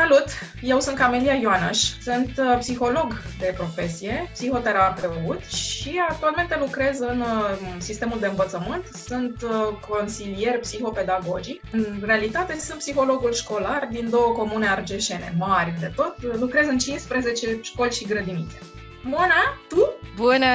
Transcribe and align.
Salut! 0.00 0.24
Eu 0.62 0.80
sunt 0.80 0.96
Camelia 0.96 1.34
Ioanăș, 1.34 1.78
sunt 1.78 2.32
uh, 2.38 2.56
psiholog 2.58 3.22
de 3.38 3.54
profesie, 3.56 4.30
psihoterapeut 4.32 5.44
și 5.44 6.00
actualmente 6.08 6.56
lucrez 6.60 6.98
în 6.98 7.20
uh, 7.20 7.76
sistemul 7.78 8.18
de 8.20 8.26
învățământ. 8.26 8.86
Sunt 9.06 9.42
uh, 9.42 9.50
consilier 9.88 10.58
psihopedagogic. 10.58 11.62
În 11.72 12.02
realitate 12.04 12.58
sunt 12.58 12.78
psihologul 12.78 13.32
școlar 13.32 13.88
din 13.90 14.10
două 14.10 14.32
comune 14.32 14.68
argeșene, 14.68 15.34
mari 15.38 15.74
de 15.80 15.92
tot. 15.96 16.16
Lucrez 16.38 16.66
în 16.68 16.78
15 16.78 17.58
școli 17.62 17.92
și 17.92 18.06
grădinițe. 18.06 18.58
Mona, 19.02 19.58
tu? 19.68 19.92
Bună! 20.16 20.46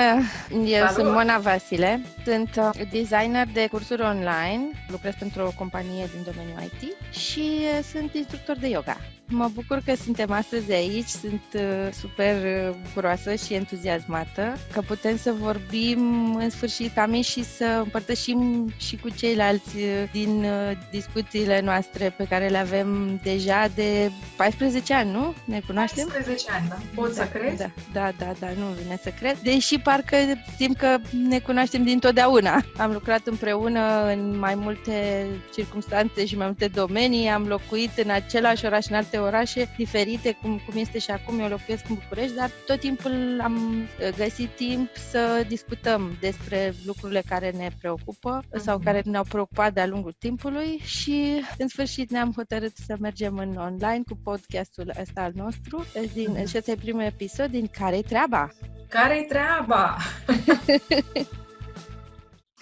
Eu 0.65 0.85
Salut. 0.85 0.93
sunt 0.93 1.11
Mona 1.11 1.37
Vasile, 1.37 2.01
sunt 2.29 2.55
uh, 2.57 2.87
designer 2.91 3.47
de 3.53 3.67
cursuri 3.71 4.01
online, 4.01 4.69
lucrez 4.87 5.13
pentru 5.19 5.41
o 5.41 5.51
companie 5.55 6.09
din 6.13 6.23
domeniul 6.25 6.71
IT 6.71 7.13
și 7.13 7.39
uh, 7.39 7.83
sunt 7.91 8.13
instructor 8.13 8.57
de 8.57 8.67
yoga. 8.67 8.97
Mă 9.31 9.49
bucur 9.53 9.81
că 9.85 9.95
suntem 9.95 10.31
astăzi 10.31 10.71
aici, 10.71 11.07
sunt 11.07 11.41
uh, 11.53 11.61
super 11.91 12.35
bucuroasă 12.83 13.35
și 13.35 13.53
entuziasmată 13.53 14.57
că 14.73 14.81
putem 14.81 15.17
să 15.17 15.33
vorbim 15.39 16.35
în 16.35 16.49
sfârșit 16.49 16.97
ami 16.97 17.21
și 17.21 17.43
să 17.43 17.79
împărtășim 17.83 18.71
și 18.77 18.97
cu 18.97 19.09
ceilalți 19.09 19.75
din 20.11 20.45
discuțiile 20.91 21.61
noastre 21.61 22.13
pe 22.17 22.25
care 22.29 22.47
le 22.47 22.57
avem 22.57 23.19
deja 23.23 23.67
de 23.75 24.11
14 24.37 24.93
ani, 24.93 25.11
nu? 25.11 25.33
Ne 25.45 25.61
cunoaștem? 25.67 26.07
14 26.07 26.45
ani, 26.51 26.67
da. 26.69 26.77
Pot 26.95 27.15
da, 27.15 27.23
să 27.23 27.29
crezi? 27.29 27.57
Da, 27.57 27.71
da, 27.93 28.11
da, 28.17 28.31
da, 28.39 28.47
nu 28.57 28.65
vine 28.81 28.99
să 29.01 29.09
cred. 29.19 29.37
Deși 29.37 29.79
parcă 29.79 30.17
simt 30.57 30.77
că 30.77 30.97
ne 31.27 31.39
cunoaștem 31.39 31.83
din 31.83 31.99
totdeauna. 32.19 32.63
Am 32.77 32.91
lucrat 32.91 33.27
împreună 33.27 34.05
în 34.11 34.39
mai 34.39 34.55
multe 34.55 35.25
circunstanțe 35.53 36.25
și 36.25 36.37
mai 36.37 36.45
multe 36.45 36.67
domenii, 36.67 37.27
am 37.27 37.47
locuit 37.47 37.97
în 37.97 38.09
același 38.09 38.65
oraș, 38.65 38.85
în 38.85 38.95
alte 38.95 39.17
orașe 39.17 39.73
diferite, 39.77 40.37
cum, 40.41 40.61
cum 40.65 40.79
este 40.79 40.99
și 40.99 41.11
acum, 41.11 41.39
eu 41.39 41.47
locuiesc 41.47 41.89
în 41.89 41.95
București, 41.95 42.35
dar 42.35 42.49
tot 42.65 42.79
timpul 42.79 43.39
am 43.43 43.87
găsit 44.17 44.49
timp 44.49 44.89
să 45.09 45.45
discutăm 45.47 46.17
despre 46.19 46.73
lucrurile 46.85 47.23
care 47.29 47.51
ne 47.57 47.69
preocupă 47.79 48.43
sau 48.55 48.75
mhm. 48.75 48.85
care 48.85 49.01
ne-au 49.05 49.25
preocupat 49.29 49.73
de-a 49.73 49.87
lungul 49.87 50.15
timpului 50.19 50.81
și 50.83 51.43
în 51.57 51.67
sfârșit 51.67 52.11
ne-am 52.11 52.33
hotărât 52.35 52.75
să 52.85 52.95
mergem 52.99 53.37
în 53.37 53.55
online 53.57 54.01
cu 54.09 54.19
podcastul 54.23 54.93
ăsta 55.01 55.21
al 55.21 55.31
nostru. 55.35 55.85
Din, 56.13 56.31
mhm. 56.31 56.45
și 56.45 56.57
ăsta 56.57 56.71
e 56.71 56.75
primul 56.75 57.01
episod 57.01 57.49
din 57.49 57.67
Care-i 57.79 58.03
treaba? 58.03 58.49
Care-i 58.89 59.25
treaba? 59.25 59.97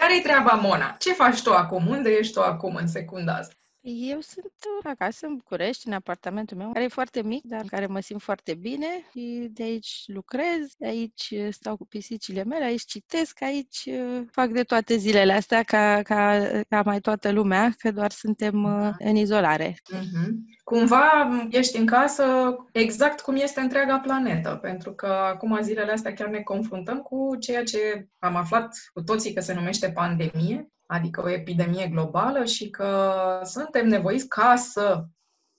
Care-i 0.07 0.21
treaba, 0.21 0.53
Mona? 0.53 0.95
Ce 0.99 1.13
faci 1.13 1.41
tu 1.41 1.53
acum? 1.53 1.87
Unde 1.87 2.09
ești 2.09 2.33
tu 2.33 2.41
acum 2.41 2.75
în 2.75 2.87
secunda 2.87 3.33
asta? 3.33 3.53
Eu 3.89 4.19
sunt 4.19 4.53
acasă 4.83 5.25
în 5.25 5.35
București, 5.35 5.87
în 5.87 5.93
apartamentul 5.93 6.57
meu, 6.57 6.71
care 6.71 6.85
e 6.85 6.87
foarte 6.87 7.21
mic, 7.21 7.43
dar 7.43 7.61
în 7.61 7.67
care 7.67 7.85
mă 7.85 7.99
simt 7.99 8.21
foarte 8.21 8.53
bine 8.53 8.87
și 9.11 9.47
de 9.51 9.63
aici 9.63 10.03
lucrez, 10.05 10.73
de 10.77 10.87
aici 10.87 11.33
stau 11.49 11.77
cu 11.77 11.85
pisicile 11.85 12.43
mele, 12.43 12.63
aici 12.63 12.85
citesc, 12.85 13.41
aici 13.41 13.83
uh, 13.85 14.21
fac 14.31 14.49
de 14.49 14.63
toate 14.63 14.95
zilele 14.95 15.33
astea 15.33 15.63
ca, 15.63 16.01
ca, 16.03 16.49
ca 16.69 16.81
mai 16.85 16.99
toată 16.99 17.31
lumea, 17.31 17.73
că 17.77 17.91
doar 17.91 18.11
suntem 18.11 18.63
uh, 18.63 18.71
da. 18.71 18.95
în 18.99 19.15
izolare. 19.15 19.71
Uh-huh. 19.71 20.29
Cumva 20.63 21.29
ești 21.49 21.77
în 21.77 21.85
casă 21.85 22.55
exact 22.71 23.21
cum 23.21 23.35
este 23.35 23.59
întreaga 23.59 23.99
planetă, 23.99 24.59
pentru 24.61 24.93
că 24.93 25.05
acum 25.05 25.59
zilele 25.61 25.91
astea 25.91 26.13
chiar 26.13 26.27
ne 26.27 26.41
confruntăm 26.41 26.97
cu 26.97 27.35
ceea 27.39 27.63
ce 27.63 28.07
am 28.19 28.35
aflat 28.35 28.75
cu 28.93 29.01
toții 29.01 29.33
că 29.33 29.41
se 29.41 29.53
numește 29.53 29.91
pandemie, 29.91 30.71
adică 30.87 31.21
o 31.21 31.29
epidemie 31.29 31.87
globală 31.87 32.45
și 32.45 32.69
că 32.69 33.21
suntem 33.43 33.87
nevoiți 33.87 34.27
ca 34.27 34.55
să 34.55 35.03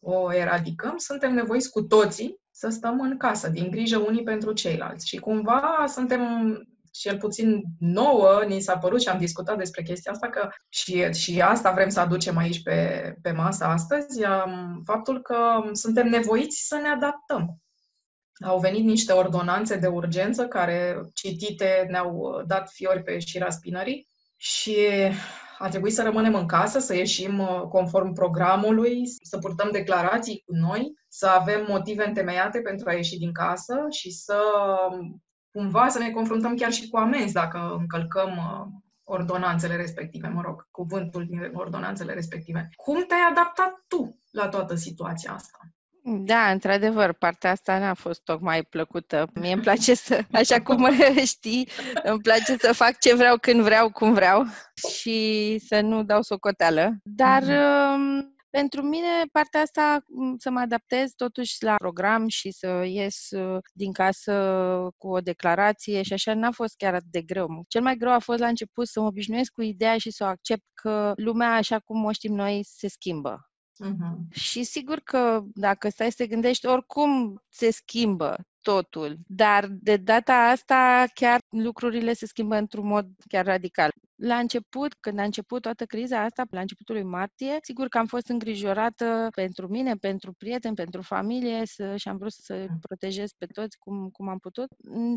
o 0.00 0.34
eradicăm, 0.34 0.96
suntem 0.96 1.34
nevoiți 1.34 1.70
cu 1.70 1.82
toții 1.82 2.40
să 2.50 2.68
stăm 2.68 3.00
în 3.00 3.16
casă, 3.16 3.48
din 3.48 3.70
grijă 3.70 3.98
unii 3.98 4.22
pentru 4.22 4.52
ceilalți. 4.52 5.08
Și 5.08 5.16
cumva 5.16 5.84
suntem 5.86 6.22
cel 6.92 7.18
puțin 7.18 7.62
nouă, 7.78 8.44
ni 8.46 8.60
s-a 8.60 8.78
părut 8.78 9.00
și 9.00 9.08
am 9.08 9.18
discutat 9.18 9.58
despre 9.58 9.82
chestia 9.82 10.12
asta, 10.12 10.28
că 10.28 10.48
și, 10.68 11.12
și 11.12 11.40
asta 11.40 11.72
vrem 11.72 11.88
să 11.88 12.00
aducem 12.00 12.36
aici 12.36 12.62
pe, 12.62 13.14
pe 13.22 13.30
masă 13.30 13.64
astăzi, 13.64 14.22
faptul 14.84 15.22
că 15.22 15.36
suntem 15.72 16.08
nevoiți 16.08 16.66
să 16.66 16.78
ne 16.82 16.88
adaptăm. 16.88 17.62
Au 18.44 18.58
venit 18.58 18.84
niște 18.84 19.12
ordonanțe 19.12 19.76
de 19.76 19.86
urgență 19.86 20.46
care, 20.46 21.00
citite, 21.14 21.86
ne-au 21.90 22.42
dat 22.46 22.70
fiori 22.70 23.02
pe 23.02 23.18
șira 23.18 23.50
spinării 23.50 24.08
și 24.40 24.76
a 25.58 25.68
trebuit 25.68 25.94
să 25.94 26.02
rămânem 26.02 26.34
în 26.34 26.46
casă, 26.46 26.78
să 26.78 26.94
ieșim 26.96 27.38
uh, 27.38 27.62
conform 27.68 28.12
programului, 28.12 29.02
să 29.22 29.38
purtăm 29.38 29.68
declarații 29.72 30.42
cu 30.46 30.54
noi, 30.54 30.94
să 31.08 31.26
avem 31.26 31.66
motive 31.68 32.06
întemeiate 32.06 32.60
pentru 32.60 32.88
a 32.88 32.92
ieși 32.92 33.18
din 33.18 33.32
casă 33.32 33.86
și 33.90 34.10
să 34.10 34.40
cumva 35.50 35.88
să 35.88 35.98
ne 35.98 36.10
confruntăm 36.10 36.54
chiar 36.54 36.72
și 36.72 36.88
cu 36.88 36.96
amenzi 36.96 37.32
dacă 37.32 37.76
încălcăm 37.78 38.36
uh, 38.36 38.66
ordonanțele 39.04 39.76
respective, 39.76 40.28
mă 40.28 40.42
rog, 40.42 40.68
cuvântul 40.70 41.24
din 41.26 41.50
ordonanțele 41.54 42.12
respective. 42.12 42.68
Cum 42.76 43.04
te-ai 43.06 43.30
adaptat 43.30 43.84
tu 43.88 44.18
la 44.30 44.48
toată 44.48 44.74
situația 44.74 45.32
asta? 45.32 45.58
Da, 46.10 46.50
într-adevăr, 46.50 47.12
partea 47.12 47.50
asta 47.50 47.78
n-a 47.78 47.94
fost 47.94 48.20
tocmai 48.24 48.62
plăcută. 48.62 49.30
Mie 49.34 49.52
îmi 49.52 49.62
place 49.62 49.94
să, 49.94 50.24
așa 50.32 50.62
cum 50.62 50.88
știi, 51.24 51.68
îmi 52.02 52.20
place 52.20 52.56
să 52.56 52.72
fac 52.72 52.98
ce 52.98 53.14
vreau, 53.14 53.36
când 53.36 53.62
vreau, 53.62 53.90
cum 53.90 54.12
vreau 54.12 54.44
și 54.90 55.58
să 55.66 55.80
nu 55.80 56.02
dau 56.02 56.22
socoteală. 56.22 56.96
Dar 57.02 57.42
mm-hmm. 57.42 58.26
pentru 58.50 58.82
mine, 58.82 59.06
partea 59.32 59.60
asta, 59.60 60.04
să 60.38 60.50
mă 60.50 60.60
adaptez 60.60 61.12
totuși 61.16 61.64
la 61.64 61.74
program 61.74 62.28
și 62.28 62.50
să 62.50 62.82
ies 62.86 63.30
uh, 63.30 63.58
din 63.72 63.92
casă 63.92 64.32
cu 64.96 65.08
o 65.08 65.20
declarație 65.20 66.02
și 66.02 66.12
așa, 66.12 66.34
n-a 66.34 66.50
fost 66.50 66.76
chiar 66.76 66.94
atât 66.94 67.10
de 67.10 67.22
greu. 67.22 67.64
Cel 67.68 67.82
mai 67.82 67.96
greu 67.96 68.12
a 68.12 68.18
fost 68.18 68.38
la 68.38 68.46
început 68.46 68.88
să 68.88 69.00
mă 69.00 69.06
obișnuiesc 69.06 69.52
cu 69.52 69.62
ideea 69.62 69.98
și 69.98 70.10
să 70.10 70.24
o 70.24 70.26
accept 70.26 70.64
că 70.74 71.12
lumea, 71.16 71.54
așa 71.54 71.78
cum 71.78 72.04
o 72.04 72.12
știm 72.12 72.34
noi, 72.34 72.60
se 72.64 72.88
schimbă 72.88 73.47
Uh-huh. 73.84 74.16
Și 74.30 74.62
sigur 74.62 75.00
că 75.00 75.42
dacă 75.54 75.88
stai 75.88 76.10
să 76.10 76.16
te 76.16 76.26
gândești, 76.26 76.66
oricum 76.66 77.42
se 77.48 77.70
schimbă 77.70 78.36
totul, 78.60 79.16
dar 79.26 79.66
de 79.70 79.96
data 79.96 80.34
asta 80.34 81.04
chiar 81.14 81.40
lucrurile 81.48 82.12
se 82.12 82.26
schimbă 82.26 82.56
într-un 82.56 82.86
mod 82.86 83.06
chiar 83.28 83.44
radical. 83.44 83.90
La 84.20 84.36
început, 84.38 84.94
când 85.00 85.18
a 85.18 85.22
început 85.22 85.62
toată 85.62 85.84
criza 85.84 86.22
asta, 86.22 86.44
la 86.50 86.60
începutul 86.60 86.94
lui 86.94 87.04
martie, 87.04 87.58
sigur 87.62 87.88
că 87.88 87.98
am 87.98 88.06
fost 88.06 88.28
îngrijorată 88.28 89.28
pentru 89.34 89.68
mine, 89.68 89.94
pentru 89.94 90.32
prieteni, 90.32 90.74
pentru 90.74 91.02
familie 91.02 91.62
să, 91.64 91.96
și 91.96 92.08
am 92.08 92.16
vrut 92.16 92.32
să 92.32 92.66
protejez 92.80 93.30
pe 93.38 93.46
toți 93.46 93.78
cum, 93.78 94.08
cum 94.08 94.28
am 94.28 94.38
putut, 94.38 94.68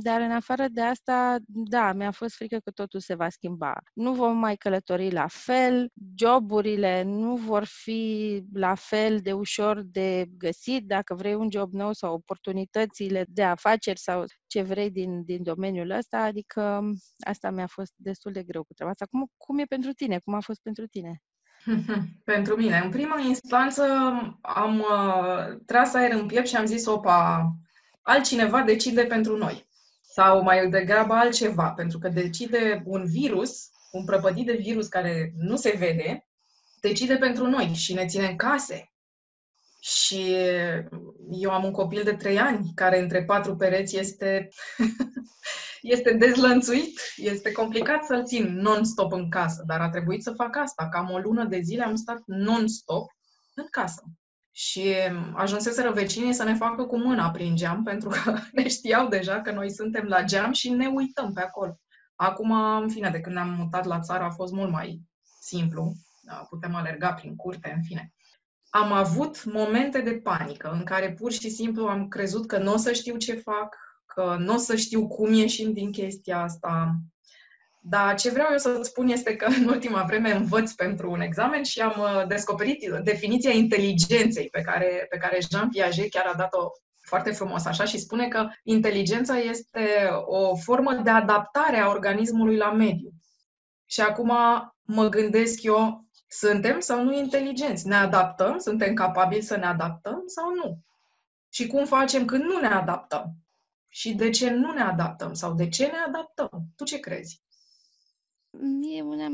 dar 0.01 0.22
în 0.22 0.31
afară 0.31 0.66
de 0.67 0.81
asta, 0.81 1.38
da, 1.45 1.94
mi-a 1.94 2.11
fost 2.11 2.35
frică 2.35 2.57
că 2.63 2.72
totul 2.72 3.00
se 3.00 3.16
va 3.16 3.29
schimba. 3.29 3.73
Nu 3.94 4.13
vom 4.13 4.38
mai 4.38 4.56
călători 4.56 5.11
la 5.11 5.28
fel, 5.28 5.90
joburile 6.16 7.03
nu 7.03 7.35
vor 7.35 7.63
fi 7.66 8.41
la 8.53 8.75
fel 8.75 9.19
de 9.19 9.34
ușor 9.34 9.81
de 9.81 10.25
găsit 10.38 10.85
dacă 10.88 11.16
vrei 11.16 11.34
un 11.34 11.47
job 11.51 11.73
nou 11.73 11.94
sau 11.94 12.13
oportunitățile 12.13 13.25
de 13.28 13.44
afaceri 13.44 14.00
sau 14.00 14.23
ce 14.51 14.62
vrei 14.62 14.91
din, 14.91 15.23
din 15.23 15.44
domeniul 15.44 15.89
ăsta, 15.89 16.17
adică 16.17 16.81
asta 17.19 17.50
mi-a 17.50 17.67
fost 17.67 17.94
destul 17.95 18.31
de 18.31 18.44
greu 18.44 18.63
cu 18.63 18.73
treaba 18.73 18.91
asta. 18.91 19.06
Cum, 19.06 19.28
cum 19.38 19.59
e 19.59 19.63
pentru 19.63 19.91
tine? 19.91 20.19
Cum 20.19 20.34
a 20.34 20.39
fost 20.39 20.62
pentru 20.62 20.88
tine? 20.88 21.22
pentru 22.34 22.56
mine. 22.56 22.81
În 22.84 22.90
prima 22.90 23.19
instanță 23.19 23.84
am 24.41 24.79
uh, 24.79 25.57
tras 25.66 25.94
aer 25.94 26.11
în 26.11 26.25
piept 26.25 26.47
și 26.47 26.56
am 26.56 26.66
zis, 26.66 26.85
opa, 26.85 27.51
altcineva 28.01 28.61
decide 28.61 29.03
pentru 29.03 29.38
noi. 29.38 29.67
Sau 30.01 30.44
mai 30.44 30.69
degrabă 30.69 31.13
altceva, 31.13 31.72
pentru 31.72 31.99
că 31.99 32.09
decide 32.09 32.81
un 32.85 33.05
virus, 33.05 33.70
un 33.91 34.05
prăpădit 34.05 34.46
de 34.46 34.55
virus 34.61 34.87
care 34.87 35.34
nu 35.37 35.55
se 35.55 35.76
vede, 35.78 36.28
decide 36.81 37.17
pentru 37.17 37.47
noi 37.47 37.73
și 37.73 37.93
ne 37.93 38.05
ține 38.05 38.28
în 38.28 38.35
case. 38.35 38.91
Și 39.83 40.35
eu 41.31 41.51
am 41.51 41.63
un 41.63 41.72
copil 41.72 42.03
de 42.03 42.13
trei 42.13 42.39
ani 42.39 42.72
care 42.75 42.99
între 42.99 43.23
patru 43.23 43.55
pereți 43.55 43.97
este, 43.97 44.49
este 45.81 46.13
dezlănțuit. 46.13 46.99
Este 47.16 47.51
complicat 47.51 48.03
să-l 48.03 48.25
țin 48.25 48.55
non-stop 48.55 49.11
în 49.11 49.29
casă, 49.29 49.63
dar 49.67 49.81
a 49.81 49.89
trebuit 49.89 50.23
să 50.23 50.31
fac 50.31 50.55
asta. 50.57 50.89
Cam 50.89 51.09
o 51.09 51.17
lună 51.17 51.45
de 51.45 51.59
zile 51.59 51.83
am 51.83 51.95
stat 51.95 52.22
non-stop 52.25 53.11
în 53.53 53.66
casă. 53.72 54.03
Și 54.51 54.93
ajunseseră 55.33 55.91
vecinii 55.91 56.33
să 56.33 56.43
ne 56.43 56.53
facă 56.53 56.83
cu 56.83 56.97
mâna 56.97 57.31
prin 57.31 57.55
geam, 57.55 57.83
pentru 57.89 58.09
că 58.09 58.37
ne 58.51 58.67
știau 58.67 59.07
deja 59.07 59.41
că 59.41 59.51
noi 59.51 59.72
suntem 59.72 60.05
la 60.05 60.23
geam 60.23 60.51
și 60.51 60.69
ne 60.69 60.87
uităm 60.87 61.33
pe 61.33 61.41
acolo. 61.41 61.79
Acum, 62.16 62.51
în 62.51 62.89
fine, 62.89 63.09
de 63.09 63.19
când 63.19 63.35
ne-am 63.35 63.49
mutat 63.49 63.85
la 63.85 63.99
țară, 63.99 64.23
a 64.23 64.29
fost 64.29 64.53
mult 64.53 64.72
mai 64.72 65.01
simplu. 65.39 65.93
Putem 66.49 66.75
alerga 66.75 67.13
prin 67.13 67.35
curte, 67.35 67.73
în 67.75 67.83
fine 67.83 68.13
am 68.73 68.91
avut 68.91 69.44
momente 69.44 70.02
de 70.02 70.12
panică 70.12 70.72
în 70.73 70.84
care 70.84 71.14
pur 71.14 71.32
și 71.32 71.50
simplu 71.50 71.85
am 71.85 72.08
crezut 72.08 72.47
că 72.47 72.58
nu 72.58 72.73
o 72.73 72.78
să 72.78 72.91
știu 72.91 73.18
ce 73.18 73.34
fac, 73.34 73.78
că 74.06 74.35
nu 74.40 74.53
o 74.53 74.58
să 74.58 74.76
știu 74.76 75.08
cum 75.08 75.34
ieșim 75.34 75.73
din 75.73 75.91
chestia 75.91 76.41
asta. 76.41 76.96
Dar 77.84 78.16
ce 78.16 78.29
vreau 78.29 78.47
eu 78.52 78.58
să-ți 78.58 78.90
spun 78.90 79.08
este 79.08 79.35
că 79.35 79.46
în 79.46 79.68
ultima 79.68 80.03
vreme 80.03 80.32
învăț 80.32 80.72
pentru 80.72 81.12
un 81.12 81.22
examen 81.22 81.64
și 81.64 81.79
am 81.79 81.96
uh, 82.00 82.28
descoperit 82.28 82.90
definiția 83.03 83.52
inteligenței 83.52 84.50
pe 84.50 84.62
care, 84.62 85.06
pe 85.09 85.17
care 85.17 85.40
Jean 85.52 85.70
Piaget 85.70 86.09
chiar 86.09 86.26
a 86.26 86.38
dat-o 86.38 86.67
foarte 87.00 87.32
frumos 87.32 87.66
așa 87.66 87.84
și 87.84 88.00
spune 88.00 88.28
că 88.28 88.47
inteligența 88.64 89.38
este 89.38 90.09
o 90.26 90.56
formă 90.56 90.94
de 90.94 91.09
adaptare 91.09 91.78
a 91.78 91.90
organismului 91.90 92.58
la 92.58 92.72
mediu. 92.72 93.09
Și 93.85 94.02
acum 94.02 94.32
mă 94.82 95.09
gândesc 95.09 95.64
eu, 95.64 96.06
suntem 96.33 96.79
sau 96.79 97.03
nu 97.03 97.13
inteligenți? 97.13 97.87
Ne 97.87 97.95
adaptăm? 97.95 98.57
Suntem 98.57 98.93
capabili 98.93 99.41
să 99.41 99.55
ne 99.55 99.66
adaptăm 99.66 100.23
sau 100.25 100.53
nu? 100.53 100.78
Și 101.49 101.67
cum 101.67 101.85
facem 101.85 102.25
când 102.25 102.43
nu 102.43 102.59
ne 102.59 102.67
adaptăm? 102.67 103.33
Și 103.87 104.13
de 104.13 104.29
ce 104.29 104.49
nu 104.49 104.72
ne 104.73 104.81
adaptăm? 104.81 105.33
Sau 105.33 105.53
de 105.53 105.69
ce 105.69 105.85
ne 105.85 105.97
adaptăm? 106.07 106.49
Tu 106.75 106.83
ce 106.83 106.99
crezi? 106.99 107.41
Mie, 108.59 109.01
una, 109.01 109.28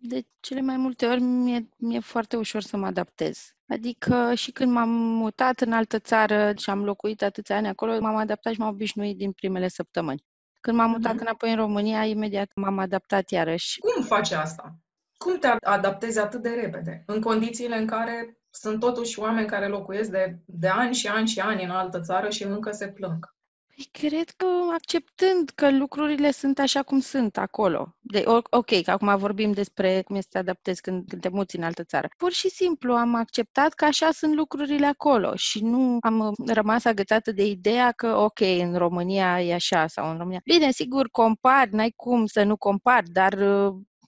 de 0.00 0.26
cele 0.40 0.60
mai 0.60 0.76
multe 0.76 1.06
ori, 1.06 1.20
mi-e, 1.20 1.68
mi-e 1.76 2.00
foarte 2.00 2.36
ușor 2.36 2.62
să 2.62 2.76
mă 2.76 2.86
adaptez. 2.86 3.54
Adică 3.68 4.34
și 4.34 4.50
când 4.50 4.72
m-am 4.72 4.88
mutat 4.90 5.60
în 5.60 5.72
altă 5.72 5.98
țară 5.98 6.52
și 6.56 6.70
am 6.70 6.84
locuit 6.84 7.22
atâția 7.22 7.56
ani 7.56 7.68
acolo, 7.68 8.00
m-am 8.00 8.16
adaptat 8.16 8.52
și 8.52 8.58
m-am 8.58 8.68
obișnuit 8.68 9.16
din 9.16 9.32
primele 9.32 9.68
săptămâni. 9.68 10.24
Când 10.60 10.76
m-am 10.76 10.90
mutat 10.90 11.14
uh-huh. 11.14 11.20
înapoi 11.20 11.50
în 11.50 11.56
România, 11.56 12.04
imediat 12.04 12.50
m-am 12.54 12.78
adaptat 12.78 13.30
iarăși. 13.30 13.78
Cum 13.78 14.02
faci 14.02 14.30
asta? 14.30 14.78
Cum 15.24 15.38
te 15.38 15.48
adaptezi 15.60 16.18
atât 16.18 16.42
de 16.42 16.48
repede? 16.48 17.02
În 17.06 17.20
condițiile 17.20 17.76
în 17.76 17.86
care 17.86 18.38
sunt 18.50 18.80
totuși 18.80 19.18
oameni 19.18 19.46
care 19.46 19.66
locuiesc 19.66 20.10
de, 20.10 20.38
de 20.44 20.68
ani 20.68 20.94
și 20.94 21.06
ani 21.06 21.28
și 21.28 21.40
ani 21.40 21.64
în 21.64 21.70
altă 21.70 22.00
țară 22.00 22.30
și 22.30 22.42
încă 22.42 22.70
se 22.70 22.88
plâng. 22.88 23.34
Păi 23.66 24.08
cred 24.08 24.30
că 24.30 24.46
acceptând 24.74 25.50
că 25.54 25.70
lucrurile 25.70 26.30
sunt 26.30 26.58
așa 26.58 26.82
cum 26.82 27.00
sunt 27.00 27.36
acolo. 27.36 27.96
De, 28.00 28.22
ok, 28.50 28.82
că 28.82 28.90
acum 28.90 29.16
vorbim 29.16 29.52
despre 29.52 30.02
cum 30.02 30.16
este 30.16 30.30
să 30.32 30.38
adaptezi 30.38 30.80
când, 30.80 31.08
când 31.08 31.20
te 31.20 31.28
muți 31.28 31.56
în 31.56 31.62
altă 31.62 31.84
țară. 31.84 32.08
Pur 32.16 32.32
și 32.32 32.48
simplu 32.48 32.94
am 32.94 33.14
acceptat 33.14 33.72
că 33.72 33.84
așa 33.84 34.10
sunt 34.10 34.34
lucrurile 34.34 34.86
acolo 34.86 35.36
și 35.36 35.64
nu 35.64 35.98
am 36.00 36.34
rămas 36.46 36.84
agățată 36.84 37.32
de 37.32 37.46
ideea 37.46 37.92
că 37.92 38.16
ok, 38.16 38.40
în 38.40 38.76
România 38.76 39.42
e 39.42 39.54
așa 39.54 39.86
sau 39.86 40.10
în 40.10 40.18
România. 40.18 40.40
Bine, 40.44 40.70
sigur, 40.70 41.08
compar, 41.08 41.68
n-ai 41.68 41.92
cum 41.96 42.26
să 42.26 42.42
nu 42.42 42.56
compari, 42.56 43.10
dar 43.10 43.38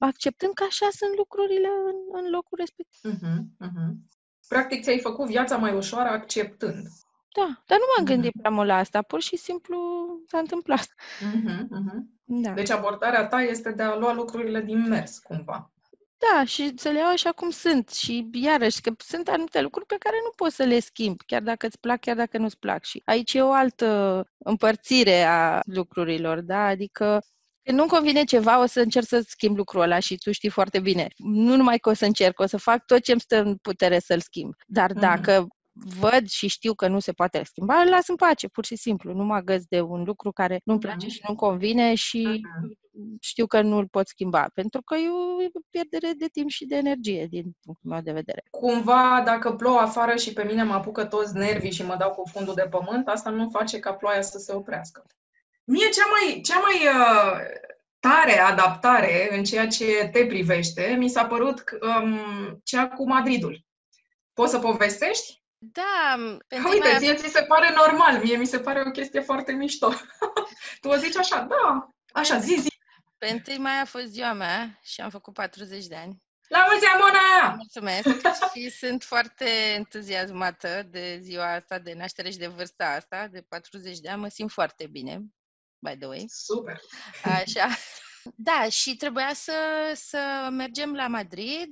uh, 0.00 0.08
acceptând 0.08 0.52
că 0.54 0.64
așa 0.68 0.88
sunt 0.90 1.16
lucrurile 1.16 1.68
în, 1.90 2.24
în 2.24 2.30
locul 2.30 2.58
respectiv. 2.58 3.10
Uh-huh, 3.10 3.66
uh-huh. 3.66 3.90
Practic 4.48 4.82
ți-ai 4.82 5.00
făcut 5.00 5.26
viața 5.26 5.56
mai 5.56 5.74
ușoară 5.74 6.08
acceptând. 6.08 6.86
Da, 7.36 7.62
dar 7.66 7.78
nu 7.78 7.84
m-am 7.88 8.04
mm-hmm. 8.04 8.08
gândit 8.08 8.32
prea 8.38 8.50
mult 8.50 8.68
la 8.68 8.76
asta, 8.76 9.02
pur 9.02 9.22
și 9.22 9.36
simplu 9.36 9.78
s-a 10.26 10.38
întâmplat. 10.38 10.86
Mm-hmm, 10.86 11.62
mm-hmm. 11.62 12.00
Da. 12.24 12.50
Deci 12.50 12.70
abordarea 12.70 13.26
ta 13.26 13.42
este 13.42 13.72
de 13.72 13.82
a 13.82 13.96
lua 13.96 14.12
lucrurile 14.12 14.60
din 14.60 14.88
mers, 14.88 15.18
cumva. 15.18 15.70
Da, 16.18 16.44
și 16.44 16.72
să 16.76 16.88
le 16.88 16.98
iau 16.98 17.10
așa 17.10 17.32
cum 17.32 17.50
sunt. 17.50 17.88
Și 17.90 18.30
iarăși, 18.32 18.80
că 18.80 18.92
sunt 18.98 19.28
anumite 19.28 19.60
lucruri 19.60 19.86
pe 19.86 19.96
care 19.98 20.16
nu 20.24 20.30
poți 20.36 20.54
să 20.54 20.62
le 20.62 20.78
schimbi, 20.78 21.24
chiar 21.24 21.42
dacă 21.42 21.66
îți 21.66 21.80
plac, 21.80 22.00
chiar 22.00 22.16
dacă 22.16 22.38
nu-ți 22.38 22.58
plac. 22.58 22.84
Și 22.84 23.02
aici 23.04 23.34
e 23.34 23.42
o 23.42 23.52
altă 23.52 24.22
împărțire 24.38 25.22
a 25.22 25.60
lucrurilor, 25.64 26.40
da? 26.40 26.64
Adică 26.64 27.22
când 27.66 27.78
nu-mi 27.78 27.90
convine 27.90 28.24
ceva, 28.24 28.62
o 28.62 28.66
să 28.66 28.80
încerc 28.80 29.06
să 29.06 29.24
schimb 29.28 29.56
lucrul 29.56 29.80
ăla 29.80 29.98
și 29.98 30.16
tu 30.16 30.32
știi 30.32 30.48
foarte 30.48 30.80
bine. 30.80 31.08
Nu 31.16 31.56
numai 31.56 31.78
că 31.78 31.88
o 31.88 31.92
să 31.92 32.04
încerc, 32.04 32.40
o 32.40 32.46
să 32.46 32.56
fac 32.56 32.84
tot 32.84 33.02
ce 33.02 33.12
îmi 33.12 33.20
stă 33.20 33.42
în 33.42 33.56
putere 33.56 33.98
să-l 33.98 34.20
schimb. 34.20 34.54
Dar 34.66 34.90
mm-hmm. 34.90 35.00
dacă 35.00 35.46
văd 36.00 36.28
și 36.28 36.46
știu 36.46 36.74
că 36.74 36.88
nu 36.88 36.98
se 36.98 37.12
poate 37.12 37.42
schimba, 37.44 37.74
îl 37.80 37.88
las 37.88 38.08
în 38.08 38.16
pace, 38.16 38.48
pur 38.48 38.64
și 38.64 38.76
simplu. 38.76 39.12
Nu 39.12 39.24
mă 39.24 39.40
găs 39.40 39.64
de 39.68 39.80
un 39.80 40.02
lucru 40.02 40.32
care 40.32 40.60
nu-mi 40.64 40.78
place 40.78 41.08
și 41.08 41.20
nu-mi 41.26 41.38
convine 41.38 41.94
și 41.94 42.40
știu 43.20 43.46
că 43.46 43.60
nu-l 43.60 43.88
pot 43.88 44.08
schimba, 44.08 44.46
pentru 44.54 44.82
că 44.82 44.94
e 44.94 45.08
o 45.08 45.60
pierdere 45.70 46.12
de 46.16 46.26
timp 46.32 46.48
și 46.48 46.66
de 46.66 46.76
energie, 46.76 47.26
din 47.30 47.44
punctul 47.64 47.90
meu 47.90 48.00
de 48.00 48.12
vedere. 48.12 48.42
Cumva, 48.50 49.22
dacă 49.24 49.52
plouă 49.52 49.78
afară 49.78 50.16
și 50.16 50.32
pe 50.32 50.44
mine 50.44 50.62
mă 50.62 50.74
apucă 50.74 51.04
toți 51.04 51.36
nervii 51.36 51.72
și 51.72 51.84
mă 51.84 51.96
dau 51.98 52.10
cu 52.10 52.22
fundul 52.32 52.54
de 52.54 52.66
pământ, 52.70 53.08
asta 53.08 53.30
nu 53.30 53.48
face 53.48 53.78
ca 53.78 53.92
ploaia 53.92 54.22
să 54.22 54.38
se 54.38 54.52
oprească. 54.52 55.04
Mie 55.66 55.88
cea 55.88 56.06
mai, 56.06 56.40
cea 56.44 56.58
mai 56.58 56.86
uh, 56.86 57.40
tare 57.98 58.38
adaptare 58.38 59.36
în 59.36 59.44
ceea 59.44 59.66
ce 59.66 60.08
te 60.12 60.26
privește 60.26 60.94
mi 60.98 61.08
s-a 61.08 61.26
părut 61.26 61.64
um, 61.80 62.60
cea 62.64 62.88
cu 62.88 63.08
Madridul. 63.08 63.64
Poți 64.32 64.50
să 64.50 64.58
povestești? 64.58 65.42
Da, 65.58 66.16
pentru 66.46 66.70
Uite, 66.70 66.88
mai... 66.88 66.98
ție 66.98 67.14
ți 67.14 67.28
se 67.28 67.42
pare 67.42 67.74
normal, 67.74 68.22
mie 68.22 68.36
mi 68.36 68.46
se 68.46 68.60
pare 68.60 68.82
o 68.86 68.90
chestie 68.90 69.20
foarte 69.20 69.52
mișto. 69.52 69.92
tu 70.80 70.88
o 70.88 70.96
zici 70.96 71.16
așa, 71.16 71.40
da, 71.40 71.88
așa, 72.12 72.38
zi, 72.38 72.56
zi. 72.60 72.68
Pentru 73.18 73.52
mai 73.58 73.80
a 73.80 73.84
fost 73.84 74.06
ziua 74.06 74.32
mea 74.32 74.78
și 74.82 75.00
am 75.00 75.10
făcut 75.10 75.32
40 75.32 75.86
de 75.86 75.96
ani. 75.96 76.22
La 76.48 76.66
mulți 76.70 76.86
ani, 76.86 77.02
Mona! 77.02 77.54
Mulțumesc 77.54 78.22
și 78.54 78.70
sunt 78.70 79.02
foarte 79.02 79.48
entuziasmată 79.74 80.82
de 80.90 81.18
ziua 81.22 81.52
asta, 81.52 81.78
de 81.78 81.94
naștere 81.96 82.30
și 82.30 82.38
de 82.38 82.46
vârsta 82.46 82.84
asta, 82.84 83.26
de 83.30 83.40
40 83.48 83.98
de 83.98 84.08
ani. 84.08 84.20
Mă 84.20 84.28
simt 84.28 84.50
foarte 84.50 84.86
bine, 84.86 85.22
by 85.78 85.96
the 85.96 86.06
way. 86.06 86.24
Super! 86.28 86.80
Așa. 87.24 87.68
Da, 88.34 88.68
și 88.68 88.96
trebuia 88.96 89.30
să, 89.34 89.52
să 89.94 90.48
mergem 90.50 90.94
la 90.94 91.06
Madrid, 91.06 91.70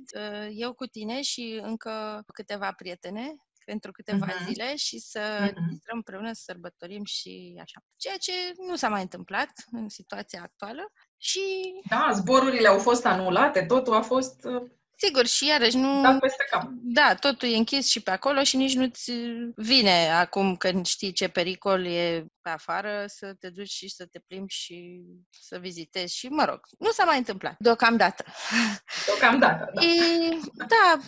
eu 0.51 0.73
cu 0.73 0.85
tine 0.85 1.21
și 1.21 1.59
încă 1.63 2.23
câteva 2.33 2.71
prietene 2.71 3.35
pentru 3.65 3.91
câteva 3.91 4.25
uh-huh. 4.25 4.45
zile 4.45 4.75
și 4.75 4.99
să 4.99 5.19
uh-huh. 5.19 5.71
intrăm 5.71 5.95
împreună 5.95 6.31
să 6.33 6.41
sărbătorim 6.45 7.03
și 7.03 7.57
așa. 7.61 7.79
Ceea 7.95 8.17
ce 8.17 8.31
nu 8.67 8.75
s-a 8.75 8.89
mai 8.89 9.01
întâmplat 9.01 9.49
în 9.71 9.89
situația 9.89 10.41
actuală 10.41 10.91
și... 11.17 11.41
Da, 11.89 12.09
zborurile 12.13 12.67
au 12.67 12.79
fost 12.79 13.05
anulate, 13.05 13.65
totul 13.65 13.93
a 13.93 14.01
fost 14.01 14.43
uh, 14.43 14.69
Sigur, 14.97 15.25
și 15.25 15.47
iarăși 15.47 15.77
nu... 15.77 16.01
Dat 16.01 16.19
peste 16.19 16.47
cap. 16.49 16.69
Da, 16.71 17.15
totul 17.15 17.49
e 17.49 17.55
închis 17.55 17.87
și 17.87 18.01
pe 18.01 18.11
acolo 18.11 18.43
și 18.43 18.55
nici 18.55 18.75
nu-ți 18.75 19.11
vine 19.55 20.11
acum 20.11 20.55
când 20.55 20.85
știi 20.85 21.11
ce 21.11 21.27
pericol 21.27 21.85
e 21.85 22.25
pe 22.41 22.49
afară 22.49 23.03
să 23.07 23.33
te 23.39 23.49
duci 23.49 23.69
și 23.69 23.89
să 23.89 24.05
te 24.05 24.19
plimbi 24.19 24.53
și 24.53 25.01
să 25.29 25.57
vizitezi 25.57 26.15
și, 26.15 26.27
mă 26.27 26.45
rog, 26.45 26.59
nu 26.79 26.91
s-a 26.91 27.03
mai 27.03 27.17
întâmplat 27.17 27.55
deocamdată. 27.59 28.25
Deocamdată, 29.05 29.71
da. 29.73 29.81
E, 29.81 30.39
da, 30.53 31.01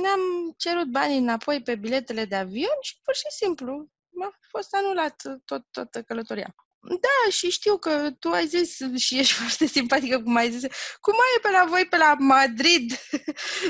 ne-am 0.00 0.54
cerut 0.56 0.86
banii 0.86 1.18
înapoi 1.18 1.62
pe 1.62 1.74
biletele 1.74 2.24
de 2.24 2.36
avion 2.36 2.78
și 2.80 3.00
pur 3.02 3.14
și 3.14 3.26
simplu 3.28 3.88
a 4.22 4.38
fost 4.48 4.74
anulat 4.74 5.22
tot, 5.44 5.66
toată 5.70 6.02
călătoria. 6.02 6.54
Da, 6.88 7.30
și 7.30 7.50
știu 7.50 7.76
că 7.76 8.10
tu 8.18 8.28
ai 8.30 8.46
zis 8.46 8.76
și 8.96 9.18
ești 9.18 9.32
foarte 9.40 9.66
simpatică 9.66 10.20
cum 10.20 10.36
ai 10.36 10.50
zis, 10.50 10.62
cum 11.00 11.12
mai 11.12 11.34
e 11.36 11.40
pe 11.42 11.50
la 11.50 11.64
voi 11.68 11.86
pe 11.90 11.96
la 11.96 12.14
Madrid? 12.18 12.92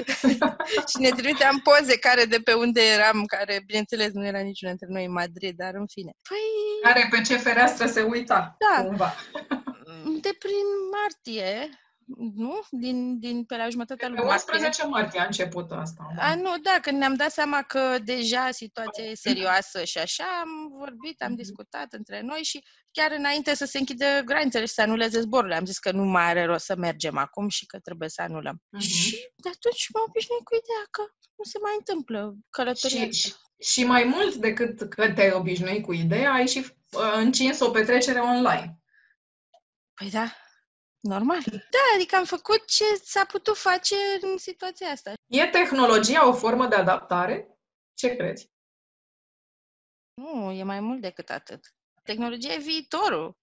și 0.90 0.98
ne 0.98 1.08
trimiteam 1.08 1.58
poze 1.58 1.98
care 1.98 2.24
de 2.24 2.38
pe 2.38 2.52
unde 2.52 2.80
eram, 2.82 3.24
care 3.24 3.62
bineînțeles 3.66 4.12
nu 4.12 4.26
era 4.26 4.40
niciunul 4.40 4.76
dintre 4.76 4.96
noi 4.96 5.04
în 5.04 5.12
Madrid, 5.12 5.56
dar 5.56 5.74
în 5.74 5.86
fine. 5.86 6.12
Păi... 6.28 6.92
Care 6.92 7.08
pe 7.10 7.20
ce 7.20 7.36
fereastră 7.36 7.86
se 7.86 8.02
uita, 8.02 8.56
da. 8.58 8.84
cumva. 8.84 9.14
de 10.20 10.36
prin 10.38 10.66
martie, 10.92 11.68
nu? 12.34 12.60
Din, 12.70 13.18
din 13.18 13.44
pe 13.44 13.56
la 13.56 13.68
jumătatea 13.68 14.08
lui 14.08 14.16
martie. 14.16 14.52
11 14.52 14.86
martie 14.86 15.20
a 15.20 15.24
început 15.24 15.70
asta. 15.70 16.06
Da. 16.16 16.22
A, 16.22 16.34
nu, 16.34 16.58
da, 16.62 16.78
când 16.82 16.98
ne-am 16.98 17.14
dat 17.14 17.30
seama 17.30 17.62
că 17.62 17.96
deja 18.04 18.50
situația 18.50 19.04
e 19.04 19.14
serioasă 19.14 19.84
și 19.84 19.98
așa, 19.98 20.24
am 20.40 20.68
vorbit, 20.78 21.22
am 21.22 21.32
mm-hmm. 21.32 21.36
discutat 21.36 21.92
între 21.92 22.20
noi 22.20 22.40
și 22.42 22.64
chiar 22.90 23.10
înainte 23.10 23.54
să 23.54 23.64
se 23.64 23.78
închidă 23.78 24.22
granițele 24.24 24.64
și 24.64 24.72
să 24.72 24.82
anuleze 24.82 25.20
zborurile, 25.20 25.56
am 25.56 25.64
zis 25.64 25.78
că 25.78 25.90
nu 25.90 26.04
mai 26.04 26.24
are 26.24 26.44
rost 26.44 26.64
să 26.64 26.76
mergem 26.76 27.16
acum 27.18 27.48
și 27.48 27.66
că 27.66 27.78
trebuie 27.78 28.08
să 28.08 28.22
anulăm. 28.22 28.56
Mm-hmm. 28.56 28.80
Și 28.80 29.30
de 29.36 29.48
atunci 29.48 29.88
m-am 29.92 30.04
obișnuit 30.08 30.44
cu 30.44 30.54
ideea 30.54 30.84
că 30.90 31.02
nu 31.36 31.44
se 31.44 31.58
mai 31.62 31.74
întâmplă 31.78 32.36
călătoria. 32.50 33.10
Și, 33.10 33.34
și 33.60 33.84
mai 33.84 34.04
mult 34.04 34.34
decât 34.34 34.88
că 34.88 35.12
te-ai 35.12 35.32
obișnuit 35.32 35.82
cu 35.84 35.92
ideea, 35.92 36.32
ai 36.32 36.46
și 36.46 36.58
uh, 36.58 37.12
încins 37.16 37.60
o 37.60 37.70
petrecere 37.70 38.18
online. 38.18 38.78
Păi 39.94 40.10
da, 40.10 40.32
Normal. 41.04 41.42
Da, 41.50 41.78
adică 41.94 42.16
am 42.16 42.24
făcut 42.24 42.66
ce 42.66 42.84
s-a 43.02 43.24
putut 43.24 43.56
face 43.56 43.94
în 44.20 44.38
situația 44.38 44.88
asta. 44.88 45.12
E 45.26 45.46
tehnologia 45.46 46.28
o 46.28 46.32
formă 46.32 46.66
de 46.66 46.74
adaptare? 46.74 47.58
Ce 47.94 48.16
crezi? 48.16 48.50
Nu, 50.14 50.50
e 50.50 50.62
mai 50.62 50.80
mult 50.80 51.00
decât 51.00 51.30
atât. 51.30 51.74
Tehnologia 52.02 52.52
e 52.52 52.58
viitorul. 52.58 53.36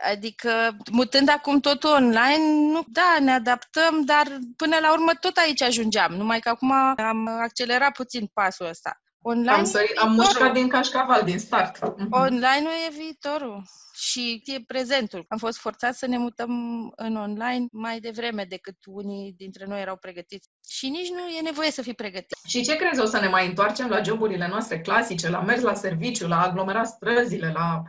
Adică, 0.00 0.76
mutând 0.92 1.28
acum 1.28 1.60
totul 1.60 1.90
online, 1.90 2.72
nu, 2.72 2.84
da, 2.86 3.16
ne 3.20 3.32
adaptăm, 3.32 4.04
dar 4.04 4.38
până 4.56 4.78
la 4.78 4.92
urmă 4.92 5.14
tot 5.14 5.36
aici 5.36 5.62
ajungeam. 5.62 6.12
Numai 6.14 6.40
că 6.40 6.48
acum 6.48 6.70
am 6.96 7.26
accelerat 7.26 7.92
puțin 7.92 8.26
pasul 8.26 8.66
ăsta. 8.66 9.02
Online 9.26 9.50
am, 9.50 9.64
sărit, 9.64 9.96
am 9.96 10.12
mușcat 10.12 10.52
din 10.52 10.68
cașcaval, 10.68 11.22
din 11.22 11.38
start. 11.38 11.78
Mhm. 11.98 12.06
Online-ul 12.10 12.72
e 12.88 12.94
viitorul 12.96 13.64
și 13.94 14.42
e 14.44 14.60
prezentul. 14.66 15.24
Am 15.28 15.38
fost 15.38 15.58
forțați 15.58 15.98
să 15.98 16.06
ne 16.06 16.18
mutăm 16.18 16.50
în 16.96 17.16
online 17.16 17.66
mai 17.72 18.00
devreme 18.00 18.44
decât 18.44 18.76
unii 18.86 19.34
dintre 19.36 19.64
noi 19.66 19.80
erau 19.80 19.96
pregătiți. 19.96 20.48
Și 20.68 20.88
nici 20.88 21.10
nu 21.10 21.28
e 21.28 21.40
nevoie 21.40 21.70
să 21.70 21.82
fii 21.82 21.94
pregătit. 21.94 22.36
Și 22.46 22.62
ce 22.62 22.76
crezi? 22.76 23.00
O 23.00 23.04
să 23.04 23.20
ne 23.20 23.28
mai 23.28 23.46
întoarcem 23.46 23.88
la 23.88 24.02
joburile 24.02 24.48
noastre 24.48 24.80
clasice, 24.80 25.28
la 25.28 25.40
mers 25.40 25.62
la 25.62 25.74
serviciu, 25.74 26.26
la 26.26 26.40
aglomerat 26.40 26.86
străzile, 26.86 27.52
la... 27.52 27.82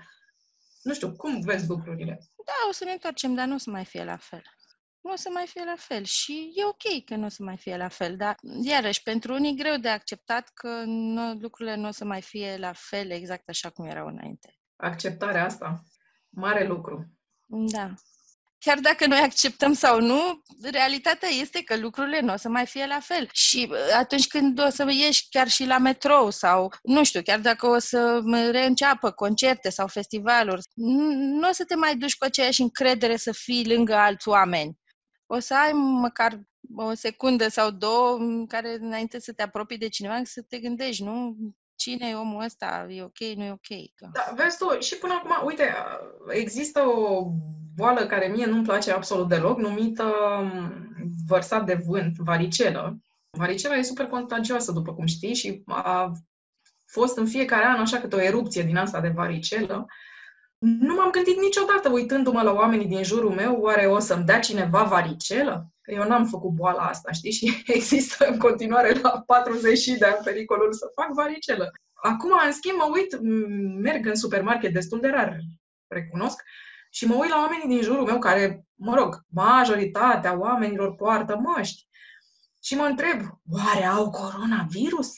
Nu 0.82 0.94
știu, 0.94 1.16
cum 1.16 1.42
vezi 1.42 1.68
lucrurile? 1.68 2.20
Da, 2.46 2.54
o 2.70 2.72
să 2.72 2.84
ne 2.84 2.92
întoarcem, 2.92 3.34
dar 3.34 3.48
nu 3.48 3.54
o 3.54 3.58
să 3.58 3.70
mai 3.70 3.86
fie 3.86 4.04
la 4.04 4.18
fel. 4.18 4.44
Nu 5.06 5.12
o 5.12 5.16
să 5.16 5.30
mai 5.34 5.46
fie 5.48 5.64
la 5.66 5.76
fel. 5.78 6.04
Și 6.04 6.52
e 6.56 6.66
ok 6.66 7.06
că 7.06 7.16
nu 7.16 7.26
o 7.26 7.30
să 7.30 7.44
mai 7.44 7.58
fie 7.58 7.78
la 7.78 7.88
fel, 7.88 8.16
dar, 8.16 8.36
iarăși, 8.62 9.02
pentru 9.04 9.34
unii 9.34 9.56
greu 9.56 9.78
de 9.78 9.90
acceptat 9.90 10.50
că 10.54 10.84
nu, 10.86 11.34
lucrurile 11.34 11.76
nu 11.76 11.88
o 11.88 11.92
să 11.92 12.06
mai 12.06 12.22
fie 12.22 12.58
la 12.58 12.74
fel 12.74 13.12
exact 13.12 13.50
așa 13.50 13.70
cum 13.70 13.86
erau 13.86 14.08
înainte. 14.08 14.58
Acceptarea 14.76 15.46
asta, 15.46 15.84
mare 16.30 16.68
lucru. 16.68 17.06
Da 17.46 17.94
chiar 18.66 18.80
dacă 18.80 19.08
noi 19.08 19.20
acceptăm 19.20 19.74
sau 19.74 20.00
nu, 20.00 20.42
realitatea 20.62 21.30
este 21.30 21.64
că 21.64 21.78
lucrurile 21.78 22.20
nu 22.20 22.34
o 22.34 22.38
să 22.38 22.50
mai 22.50 22.66
fie 22.66 22.86
la 22.86 23.00
fel. 23.00 23.30
Și 23.32 23.68
uh, 23.72 23.78
atunci 23.98 24.28
când 24.28 24.60
o 24.60 24.70
să 24.70 24.86
ieși 24.90 25.28
chiar 25.30 25.48
și 25.48 25.66
la 25.66 25.78
metrou 25.78 26.30
sau, 26.30 26.74
nu 26.84 27.04
știu, 27.04 27.22
chiar 27.22 27.40
dacă 27.40 27.68
o 27.68 27.80
să 27.80 28.22
reînceapă 28.52 29.12
concerte 29.12 29.70
sau 29.70 29.88
festivaluri, 29.88 30.62
nu 31.40 31.50
o 31.50 31.52
să 31.52 31.66
te 31.66 31.76
mai 31.76 31.96
duci 31.96 32.18
cu 32.18 32.26
aceeași 32.26 32.62
încredere 32.62 33.18
să 33.18 33.32
fii 33.32 33.68
lângă 33.68 33.94
alți 33.94 34.28
oameni. 34.28 34.78
O 35.28 35.40
să 35.40 35.56
ai 35.56 35.72
măcar 35.74 36.40
o 36.76 36.94
secundă 36.94 37.48
sau 37.48 37.72
două 37.72 38.18
în 38.18 38.48
care 38.48 38.78
înainte 38.80 39.20
să 39.20 39.34
te 39.34 39.42
apropii 39.42 39.78
de 39.78 39.88
cineva 39.88 40.22
să 40.24 40.42
te 40.42 40.58
gândești, 40.60 41.04
nu? 41.04 41.36
Cine 41.76 42.08
e 42.10 42.16
omul 42.16 42.44
ăsta? 42.44 42.88
E 42.90 43.04
ok? 43.04 43.20
Nu 43.36 43.44
e 43.44 43.52
ok? 43.52 43.68
Da, 44.14 44.34
vezi 44.36 44.58
tu, 44.58 44.80
și 44.80 44.98
până 44.98 45.14
acum, 45.14 45.46
uite, 45.48 45.74
există 46.30 46.80
o 46.80 47.32
boală 47.76 48.06
care 48.06 48.28
mie 48.28 48.46
nu-mi 48.46 48.64
place 48.64 48.92
absolut 48.92 49.28
deloc, 49.28 49.58
numită 49.58 50.04
um, 50.42 50.86
vărsat 51.28 51.66
de 51.66 51.74
vânt, 51.86 52.18
varicelă. 52.18 52.98
Varicela 53.30 53.76
e 53.76 53.82
super 53.82 54.06
contagioasă, 54.06 54.72
după 54.72 54.94
cum 54.94 55.06
știi, 55.06 55.34
și 55.34 55.64
a 55.66 56.12
fost 56.86 57.18
în 57.18 57.26
fiecare 57.28 57.66
an 57.66 57.80
așa 57.80 57.98
câte 57.98 58.16
o 58.16 58.22
erupție 58.22 58.64
din 58.64 58.78
asta 58.78 59.02
de 59.02 59.10
varicelă. 59.10 59.86
Nu 60.58 60.96
m-am 60.96 61.10
gândit 61.10 61.40
niciodată, 61.40 61.90
uitându-mă 61.90 62.42
la 62.42 62.52
oamenii 62.52 62.88
din 62.88 63.04
jurul 63.04 63.32
meu, 63.32 63.56
oare 63.56 63.86
o 63.86 64.00
să-mi 64.00 64.26
dea 64.26 64.40
cineva 64.40 64.84
varicelă? 64.84 65.70
Că 65.82 65.92
eu 65.92 66.08
n-am 66.08 66.26
făcut 66.26 66.52
boala 66.52 66.88
asta, 66.88 67.12
știi? 67.12 67.32
Și 67.38 67.64
există 67.66 68.28
în 68.28 68.38
continuare 68.38 69.00
la 69.02 69.24
40 69.26 69.86
de 69.86 70.06
ani 70.06 70.24
pericolul 70.24 70.74
să 70.74 70.92
fac 70.96 71.14
varicelă. 71.14 71.72
Acum, 71.94 72.32
în 72.46 72.52
schimb, 72.52 72.78
mă 72.78 72.90
uit, 72.94 73.20
merg 73.82 74.06
în 74.06 74.16
supermarket 74.16 74.74
destul 74.74 75.00
de 75.00 75.08
rar, 75.08 75.40
recunosc, 75.88 76.44
și 76.90 77.06
mă 77.06 77.16
uit 77.16 77.30
la 77.30 77.38
oamenii 77.38 77.68
din 77.68 77.82
jurul 77.82 78.06
meu 78.06 78.20
care, 78.20 78.66
mă 78.76 78.96
rog, 78.96 79.26
majoritatea 79.28 80.38
oamenilor 80.38 80.96
poartă 80.96 81.38
măști. 81.38 81.88
Și 82.64 82.76
mă 82.76 82.84
întreb, 82.84 83.22
oare 83.50 83.86
au 83.86 84.10
coronavirus? 84.10 85.14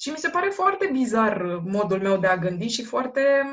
Și 0.00 0.10
mi 0.10 0.16
se 0.16 0.28
pare 0.28 0.48
foarte 0.48 0.88
bizar 0.92 1.42
modul 1.64 2.00
meu 2.00 2.18
de 2.18 2.26
a 2.26 2.36
gândi 2.36 2.68
și 2.68 2.84
foarte, 2.84 3.44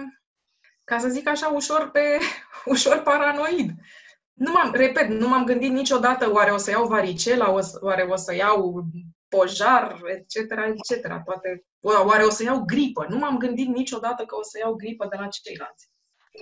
ca 0.85 0.97
să 0.99 1.07
zic 1.07 1.27
așa, 1.27 1.47
ușor 1.47 1.91
pe 1.91 2.19
ușor 2.75 3.01
paranoid. 3.01 3.69
Nu 4.33 4.51
m-am, 4.51 4.71
repet, 4.73 5.07
nu 5.07 5.27
m-am 5.27 5.45
gândit 5.45 5.71
niciodată 5.71 6.31
oare 6.31 6.51
o 6.51 6.57
să 6.57 6.69
iau 6.69 6.87
varicela, 6.87 7.55
oare 7.81 8.03
o 8.03 8.15
să 8.15 8.35
iau 8.35 8.85
pojar, 9.27 10.01
etc., 10.05 10.35
etc., 10.35 11.23
toate, 11.25 11.65
oare 11.81 12.23
o 12.23 12.29
să 12.29 12.43
iau 12.43 12.63
gripă. 12.65 13.05
Nu 13.09 13.17
m-am 13.17 13.37
gândit 13.37 13.67
niciodată 13.67 14.25
că 14.25 14.35
o 14.35 14.43
să 14.43 14.57
iau 14.57 14.73
gripă 14.73 15.07
de 15.09 15.15
la 15.19 15.27
ceilalți. 15.27 15.89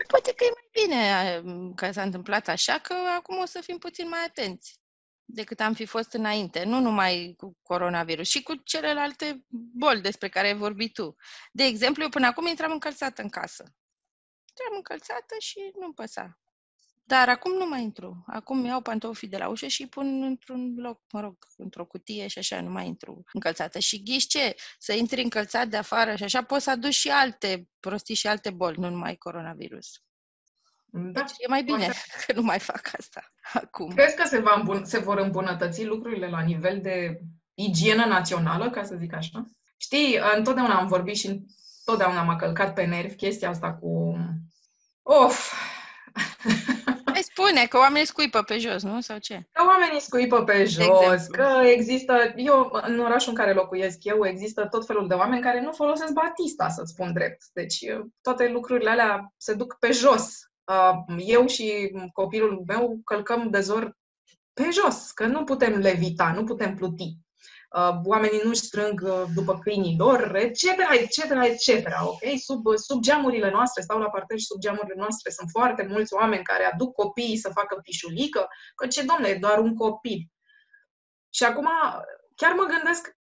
Poate 0.07 0.33
că 0.33 0.43
e 0.43 0.51
mai 0.53 0.69
bine 0.71 1.41
că 1.75 1.91
s-a 1.91 2.01
întâmplat 2.01 2.47
așa, 2.47 2.77
că 2.77 2.93
acum 3.17 3.37
o 3.37 3.45
să 3.45 3.59
fim 3.61 3.77
puțin 3.77 4.07
mai 4.09 4.19
atenți 4.27 4.81
decât 5.25 5.59
am 5.59 5.73
fi 5.73 5.85
fost 5.85 6.13
înainte, 6.13 6.63
nu 6.63 6.79
numai 6.79 7.33
cu 7.37 7.57
coronavirus, 7.61 8.29
și 8.29 8.43
cu 8.43 8.55
celelalte 8.55 9.45
boli 9.73 10.01
despre 10.01 10.29
care 10.29 10.47
ai 10.47 10.55
vorbit 10.55 10.93
tu. 10.93 11.15
De 11.51 11.63
exemplu, 11.63 12.03
eu 12.03 12.09
până 12.09 12.25
acum 12.25 12.47
intram 12.47 12.71
încălțată 12.71 13.21
în 13.21 13.29
casă. 13.29 13.63
Intram 14.53 14.75
încălțată 14.77 15.35
și 15.39 15.59
nu 15.79 15.93
păsa. 15.93 16.37
Dar 17.03 17.29
acum 17.29 17.51
nu 17.57 17.65
mai 17.67 17.81
intru. 17.81 18.23
Acum 18.27 18.65
iau 18.65 18.81
pantofii 18.81 19.27
de 19.27 19.37
la 19.37 19.47
ușă 19.47 19.67
și 19.67 19.87
pun 19.87 20.23
într-un 20.23 20.73
loc, 20.77 21.01
mă 21.11 21.21
rog, 21.21 21.37
într-o 21.57 21.85
cutie 21.85 22.27
și 22.27 22.39
așa, 22.39 22.61
nu 22.61 22.69
mai 22.69 22.87
intru 22.87 23.23
încălțată. 23.33 23.79
Și 23.79 24.03
ghiși 24.03 24.27
ce? 24.27 24.55
Să 24.79 24.93
intri 24.93 25.21
încălțat 25.21 25.67
de 25.67 25.77
afară 25.77 26.15
și 26.15 26.23
așa 26.23 26.43
poți 26.43 26.63
să 26.63 26.69
aduci 26.69 26.93
și 26.93 27.09
alte 27.09 27.69
prostii 27.79 28.15
și 28.15 28.27
alte 28.27 28.49
boli, 28.49 28.77
nu 28.79 28.89
numai 28.89 29.15
coronavirus. 29.15 30.01
Da, 30.85 31.21
deci 31.21 31.31
e 31.37 31.47
mai 31.47 31.63
bine 31.63 31.77
poate. 31.77 31.99
că 32.25 32.33
nu 32.33 32.41
mai 32.41 32.59
fac 32.59 32.91
asta 32.97 33.33
acum. 33.53 33.89
Crezi 33.89 34.15
că 34.15 34.27
se, 34.27 34.39
va 34.39 34.63
îmbun- 34.63 34.83
se 34.83 34.99
vor 34.99 35.17
îmbunătăți 35.17 35.85
lucrurile 35.85 36.29
la 36.29 36.41
nivel 36.41 36.81
de 36.81 37.19
igienă 37.53 38.05
națională, 38.05 38.69
ca 38.69 38.83
să 38.83 38.95
zic 38.95 39.13
așa? 39.13 39.45
Știi, 39.77 40.19
întotdeauna 40.35 40.79
am 40.79 40.87
vorbit 40.87 41.15
și 41.15 41.45
întotdeauna 41.85 42.23
m-a 42.23 42.35
călcat 42.35 42.73
pe 42.73 42.85
nervi 42.85 43.15
chestia 43.15 43.49
asta 43.49 43.73
cu... 43.73 44.17
Of, 45.01 45.53
spune 47.21 47.65
că 47.65 47.77
oamenii 47.77 48.07
scuipă 48.07 48.41
pe 48.41 48.57
jos, 48.57 48.83
nu? 48.83 49.01
Sau 49.01 49.17
ce? 49.17 49.47
Că 49.51 49.63
oamenii 49.67 49.99
scuipă 49.99 50.43
pe 50.43 50.65
jos, 50.65 51.25
că 51.31 51.61
există, 51.63 52.33
eu, 52.35 52.79
în 52.81 52.99
orașul 52.99 53.29
în 53.29 53.37
care 53.37 53.53
locuiesc 53.53 54.03
eu, 54.03 54.25
există 54.25 54.65
tot 54.65 54.85
felul 54.85 55.07
de 55.07 55.13
oameni 55.13 55.41
care 55.41 55.61
nu 55.61 55.71
folosesc 55.71 56.13
Batista, 56.13 56.69
să-ți 56.69 56.91
spun 56.91 57.13
drept. 57.13 57.41
Deci 57.53 57.85
toate 58.21 58.47
lucrurile 58.47 58.89
alea 58.89 59.33
se 59.37 59.53
duc 59.53 59.75
pe 59.79 59.91
jos. 59.91 60.37
Eu 61.17 61.47
și 61.47 61.91
copilul 62.13 62.63
meu 62.67 62.99
călcăm 63.05 63.49
de 63.49 63.59
zor 63.59 63.97
pe 64.53 64.69
jos, 64.71 65.11
că 65.11 65.25
nu 65.25 65.43
putem 65.43 65.73
levita, 65.73 66.31
nu 66.35 66.43
putem 66.43 66.75
pluti. 66.75 67.17
Uh, 67.77 67.95
oamenii 68.03 68.41
nu-și 68.43 68.61
strâng 68.61 69.01
uh, 69.05 69.23
după 69.35 69.59
câinii 69.59 69.95
lor, 69.97 70.35
etc., 70.35 70.63
etc., 70.91 71.17
etc., 71.43 71.87
ok? 72.03 72.39
Sub, 72.43 72.65
uh, 72.65 72.75
sub 72.75 73.01
geamurile 73.01 73.49
noastre, 73.49 73.81
stau 73.81 73.99
la 73.99 74.09
parter 74.09 74.37
și 74.37 74.45
sub 74.45 74.59
geamurile 74.59 74.93
noastre 74.97 75.31
sunt 75.31 75.49
foarte 75.49 75.85
mulți 75.89 76.13
oameni 76.13 76.43
care 76.43 76.63
aduc 76.63 76.93
copiii 76.93 77.37
să 77.37 77.49
facă 77.53 77.79
pișulică, 77.83 78.47
că 78.75 78.87
ce, 78.87 79.03
domnule, 79.03 79.29
e 79.29 79.37
doar 79.37 79.59
un 79.59 79.75
copil. 79.75 80.31
Și 81.29 81.43
acum 81.43 81.67
chiar 82.35 82.53
mă 82.53 82.63
gândesc, 82.63 83.17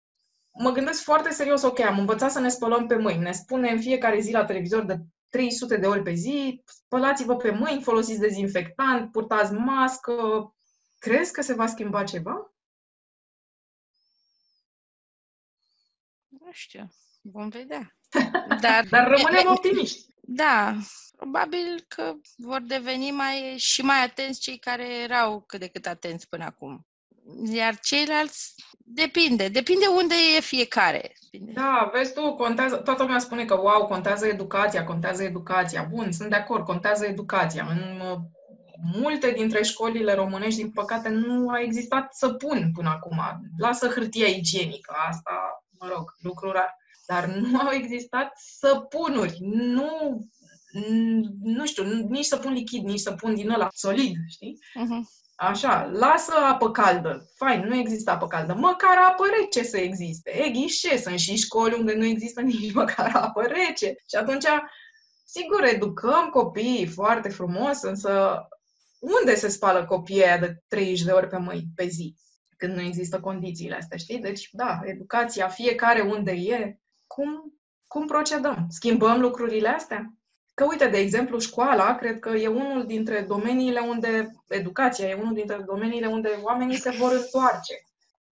mă 0.52 0.70
gândesc 0.70 1.02
foarte 1.02 1.30
serios, 1.30 1.62
ok, 1.62 1.80
am 1.80 1.98
învățat 1.98 2.30
să 2.30 2.40
ne 2.40 2.48
spălăm 2.48 2.86
pe 2.86 2.96
mâini, 2.96 3.22
ne 3.22 3.32
spune 3.32 3.70
în 3.70 3.80
fiecare 3.80 4.20
zi 4.20 4.32
la 4.32 4.44
televizor 4.44 4.84
de 4.84 4.96
300 5.28 5.76
de 5.76 5.86
ori 5.86 6.02
pe 6.02 6.12
zi, 6.12 6.62
spălați-vă 6.64 7.36
pe 7.36 7.50
mâini, 7.50 7.82
folosiți 7.82 8.20
dezinfectant, 8.20 9.12
purtați 9.12 9.52
mască. 9.52 10.14
Crezi 10.98 11.32
că 11.32 11.42
se 11.42 11.54
va 11.54 11.66
schimba 11.66 12.04
ceva? 12.04 12.52
Nu 16.50 16.56
știu, 16.56 16.90
vom 17.22 17.48
vedea. 17.48 17.96
Dar, 18.60 18.86
Dar 18.90 19.08
rămânem 19.08 19.46
optimiști. 19.46 20.04
Da, 20.20 20.76
probabil 21.16 21.84
că 21.88 22.12
vor 22.36 22.60
deveni 22.60 23.10
mai 23.10 23.54
și 23.56 23.82
mai 23.82 24.02
atenți 24.04 24.40
cei 24.40 24.58
care 24.58 25.02
erau 25.02 25.44
cât 25.46 25.60
de 25.60 25.68
cât 25.68 25.86
atenți 25.86 26.28
până 26.28 26.44
acum. 26.44 26.86
Iar 27.52 27.78
ceilalți, 27.78 28.54
depinde. 28.78 29.48
Depinde 29.48 29.86
unde 29.86 30.14
e 30.36 30.40
fiecare. 30.40 31.12
Da, 31.30 31.90
vezi 31.92 32.12
tu, 32.12 32.34
contează, 32.34 32.76
toată 32.76 33.02
lumea 33.02 33.18
spune 33.18 33.44
că, 33.44 33.54
wow, 33.54 33.86
contează 33.86 34.26
educația, 34.26 34.84
contează 34.84 35.22
educația. 35.22 35.82
Bun, 35.90 36.12
sunt 36.12 36.30
de 36.30 36.36
acord, 36.36 36.64
contează 36.64 37.06
educația. 37.06 37.66
În 37.70 38.00
uh, 38.00 38.18
multe 38.92 39.30
dintre 39.30 39.62
școlile 39.62 40.14
românești, 40.14 40.62
din 40.62 40.70
păcate, 40.70 41.08
nu 41.08 41.48
a 41.48 41.60
existat 41.60 42.14
săpun 42.14 42.70
până 42.74 42.88
acum. 42.88 43.20
Lasă 43.58 43.88
hârtia 43.88 44.26
igienică, 44.26 44.94
asta 45.08 45.59
mă 45.80 45.88
rog, 45.88 46.16
lucru 46.18 46.50
rar. 46.50 46.76
Dar 47.06 47.26
nu 47.26 47.58
au 47.60 47.70
existat 47.72 48.32
săpunuri, 48.58 49.38
nu, 49.40 50.20
nu 51.42 51.66
știu, 51.66 51.84
nici 51.84 52.24
săpun 52.24 52.52
lichid, 52.52 52.84
nici 52.84 53.00
săpun 53.00 53.34
din 53.34 53.50
ăla 53.50 53.68
solid, 53.72 54.16
știi? 54.28 54.58
Uh-huh. 54.58 55.20
Așa, 55.36 55.90
lasă 55.92 56.32
apă 56.32 56.70
caldă. 56.70 57.30
Fain, 57.34 57.60
nu 57.66 57.76
există 57.76 58.10
apă 58.10 58.26
caldă. 58.26 58.54
Măcar 58.54 58.96
apă 58.98 59.24
rece 59.40 59.62
să 59.62 59.78
existe. 59.78 60.30
E 60.30 60.50
ghișe, 60.50 60.98
sunt 60.98 61.18
și 61.18 61.36
școli 61.36 61.78
unde 61.78 61.94
nu 61.94 62.04
există 62.04 62.40
nici 62.50 62.72
măcar 62.72 63.10
apă 63.14 63.42
rece. 63.42 63.86
Și 63.86 64.16
atunci, 64.16 64.44
sigur, 65.24 65.64
educăm 65.64 66.28
copiii 66.28 66.86
foarte 66.86 67.28
frumos, 67.28 67.82
însă 67.82 68.42
unde 68.98 69.34
se 69.34 69.48
spală 69.48 69.84
copiii 69.84 70.24
aia 70.24 70.38
de 70.38 70.62
30 70.68 71.02
de 71.02 71.10
ori 71.10 71.28
pe 71.28 71.38
mâini, 71.38 71.66
pe 71.74 71.86
zi? 71.86 72.16
Când 72.60 72.74
nu 72.74 72.80
există 72.80 73.20
condițiile 73.20 73.74
astea, 73.74 73.96
știi? 73.96 74.18
Deci, 74.18 74.48
da, 74.52 74.80
educația, 74.84 75.48
fiecare 75.48 76.00
unde 76.00 76.30
e, 76.30 76.78
cum, 77.06 77.54
cum 77.86 78.06
procedăm? 78.06 78.66
Schimbăm 78.68 79.20
lucrurile 79.20 79.68
astea? 79.68 80.14
Că, 80.54 80.64
uite, 80.64 80.88
de 80.88 80.98
exemplu, 80.98 81.38
școala, 81.38 81.94
cred 81.94 82.18
că 82.18 82.28
e 82.28 82.48
unul 82.48 82.86
dintre 82.86 83.20
domeniile 83.20 83.80
unde, 83.80 84.30
educația 84.48 85.08
e 85.08 85.14
unul 85.14 85.34
dintre 85.34 85.56
domeniile 85.66 86.06
unde 86.06 86.28
oamenii 86.42 86.76
se 86.76 86.90
vor 86.90 87.12
întoarce 87.12 87.74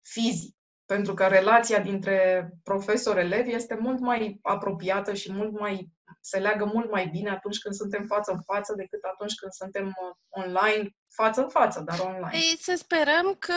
fizic. 0.01 0.55
Pentru 0.85 1.13
că 1.13 1.25
relația 1.25 1.79
dintre 1.79 2.49
profesor-elevi 2.63 3.53
este 3.53 3.77
mult 3.79 3.99
mai 3.99 4.39
apropiată 4.41 5.13
și 5.13 5.33
mult 5.33 5.59
mai 5.59 5.89
se 6.19 6.39
leagă 6.39 6.65
mult 6.65 6.91
mai 6.91 7.07
bine 7.07 7.29
atunci 7.29 7.57
când 7.57 7.75
suntem 7.75 8.05
față 8.05 8.31
în 8.31 8.41
față 8.41 8.73
decât 8.73 9.03
atunci 9.03 9.35
când 9.35 9.51
suntem 9.51 9.87
uh, 9.87 10.15
online, 10.29 10.89
față 11.13 11.41
în 11.41 11.49
față, 11.49 11.79
dar 11.85 11.99
online. 11.99 12.29
Ei, 12.33 12.57
să 12.59 12.75
sperăm 12.77 13.35
că 13.39 13.53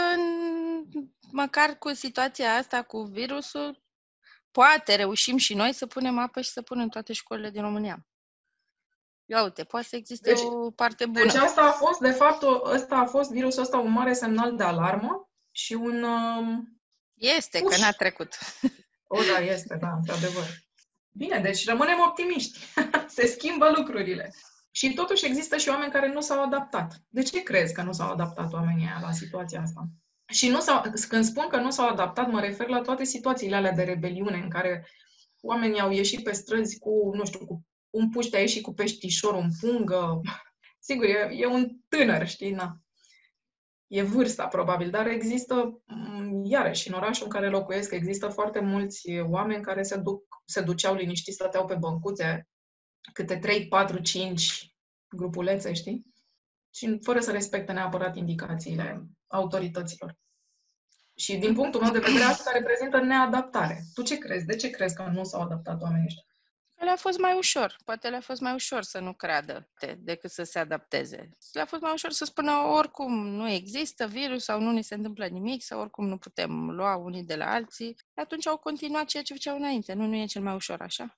măcar 1.32 1.78
cu 1.78 1.94
situația 1.94 2.54
asta, 2.54 2.82
cu 2.82 3.02
virusul, 3.02 3.82
poate 4.50 4.94
reușim 4.94 5.36
și 5.36 5.54
noi 5.54 5.72
să 5.72 5.86
punem 5.86 6.18
apă 6.18 6.40
și 6.40 6.50
să 6.50 6.62
punem 6.62 6.88
toate 6.88 7.12
școlile 7.12 7.50
din 7.50 7.62
România. 7.62 8.06
Ia 9.26 9.42
uite, 9.42 9.64
poate 9.64 9.86
să 9.86 9.96
existe 9.96 10.32
deci, 10.32 10.42
o 10.42 10.70
parte 10.70 11.06
bună. 11.06 11.24
Deci 11.24 11.34
asta 11.34 11.62
a 11.62 11.70
fost, 11.70 12.00
de 12.00 12.10
fapt, 12.10 12.42
ăsta 12.64 12.96
a 12.96 13.06
fost 13.06 13.30
virusul 13.30 13.62
ăsta 13.62 13.78
un 13.78 13.92
mare 13.92 14.12
semnal 14.12 14.56
de 14.56 14.62
alarmă 14.62 15.28
și 15.50 15.72
un... 15.72 16.02
Um, 16.02 16.80
este, 17.14 17.58
push. 17.58 17.74
că 17.74 17.80
n-a 17.80 17.90
trecut. 17.90 18.38
O, 19.06 19.18
da, 19.32 19.38
este, 19.38 19.76
da, 19.80 19.92
într-adevăr. 19.96 20.63
Bine, 21.16 21.40
deci 21.40 21.66
rămânem 21.66 22.04
optimiști. 22.08 22.58
Se 23.16 23.26
schimbă 23.26 23.72
lucrurile. 23.76 24.34
Și 24.70 24.94
totuși 24.94 25.26
există 25.26 25.56
și 25.56 25.68
oameni 25.68 25.92
care 25.92 26.12
nu 26.12 26.20
s-au 26.20 26.42
adaptat. 26.42 27.02
De 27.08 27.22
ce 27.22 27.42
crezi 27.42 27.74
că 27.74 27.82
nu 27.82 27.92
s-au 27.92 28.10
adaptat 28.10 28.52
oamenii 28.52 28.88
la 29.00 29.12
situația 29.12 29.60
asta? 29.60 29.88
Și 30.26 30.48
nu 30.48 30.60
s-au, 30.60 30.82
când 31.08 31.24
spun 31.24 31.46
că 31.48 31.56
nu 31.56 31.70
s-au 31.70 31.88
adaptat, 31.88 32.30
mă 32.30 32.40
refer 32.40 32.68
la 32.68 32.80
toate 32.80 33.04
situațiile 33.04 33.56
alea 33.56 33.72
de 33.72 33.82
rebeliune 33.82 34.36
în 34.36 34.48
care 34.48 34.86
oamenii 35.40 35.80
au 35.80 35.90
ieșit 35.90 36.22
pe 36.22 36.32
străzi 36.32 36.78
cu, 36.78 37.10
nu 37.14 37.24
știu, 37.24 37.46
cu 37.46 37.66
un 37.90 38.10
puște 38.10 38.36
aici 38.36 38.50
și 38.50 38.60
cu 38.60 38.74
peștișor, 38.74 39.34
un 39.34 39.48
pungă. 39.60 40.20
Sigur, 40.78 41.04
e, 41.04 41.28
e 41.32 41.46
un 41.46 41.76
tânăr, 41.88 42.26
știi, 42.26 42.50
na. 42.50 42.78
E 43.86 44.02
vârsta, 44.02 44.46
probabil, 44.46 44.90
dar 44.90 45.06
există, 45.06 45.82
mm, 45.84 46.44
iarăși, 46.44 46.88
în 46.88 46.94
orașul 46.94 47.24
în 47.24 47.30
care 47.30 47.48
locuiesc, 47.48 47.92
există 47.92 48.28
foarte 48.28 48.60
mulți 48.60 49.20
oameni 49.20 49.62
care 49.62 49.82
se, 49.82 49.96
duc, 49.96 50.22
se 50.44 50.60
duceau 50.60 50.94
liniștiți, 50.94 51.36
stăteau 51.36 51.66
pe 51.66 51.74
băncuțe, 51.74 52.48
câte 53.12 53.36
3, 53.36 53.68
4, 53.68 54.00
5 54.00 54.74
grupulețe, 55.08 55.72
știi? 55.72 56.06
Și 56.74 56.98
fără 57.02 57.20
să 57.20 57.30
respecte 57.30 57.72
neapărat 57.72 58.16
indicațiile 58.16 59.02
autorităților. 59.26 60.16
Și 61.16 61.36
din 61.36 61.54
punctul 61.54 61.80
meu 61.80 61.92
de 61.92 61.98
vedere, 61.98 62.24
asta 62.24 62.50
reprezintă 62.52 63.00
neadaptare. 63.00 63.82
Tu 63.94 64.02
ce 64.02 64.18
crezi? 64.18 64.46
De 64.46 64.56
ce 64.56 64.70
crezi 64.70 64.94
că 64.94 65.02
nu 65.02 65.24
s-au 65.24 65.40
adaptat 65.40 65.82
oamenii 65.82 66.06
ăștia? 66.06 66.24
Le-a 66.84 66.96
fost 66.96 67.18
mai 67.18 67.34
ușor. 67.36 67.76
Poate 67.84 68.08
le-a 68.08 68.20
fost 68.20 68.40
mai 68.40 68.54
ușor 68.54 68.82
să 68.82 68.98
nu 68.98 69.12
creadă 69.12 69.68
decât 69.98 70.30
să 70.30 70.42
se 70.42 70.58
adapteze. 70.58 71.28
Le-a 71.52 71.64
fost 71.64 71.82
mai 71.82 71.92
ușor 71.92 72.10
să 72.10 72.24
spună 72.24 72.52
oricum 72.52 73.26
nu 73.26 73.48
există 73.48 74.06
virus 74.06 74.44
sau 74.44 74.60
nu 74.60 74.70
ni 74.70 74.82
se 74.82 74.94
întâmplă 74.94 75.26
nimic 75.26 75.62
sau 75.62 75.80
oricum 75.80 76.06
nu 76.06 76.18
putem 76.18 76.70
lua 76.70 76.96
unii 76.96 77.24
de 77.24 77.36
la 77.36 77.50
alții. 77.50 77.96
Atunci 78.14 78.46
au 78.46 78.56
continuat 78.56 79.04
ceea 79.04 79.22
ce 79.22 79.32
făceau 79.32 79.56
înainte. 79.56 79.92
Nu, 79.92 80.06
nu 80.06 80.16
e 80.16 80.24
cel 80.24 80.42
mai 80.42 80.54
ușor 80.54 80.80
așa? 80.80 81.16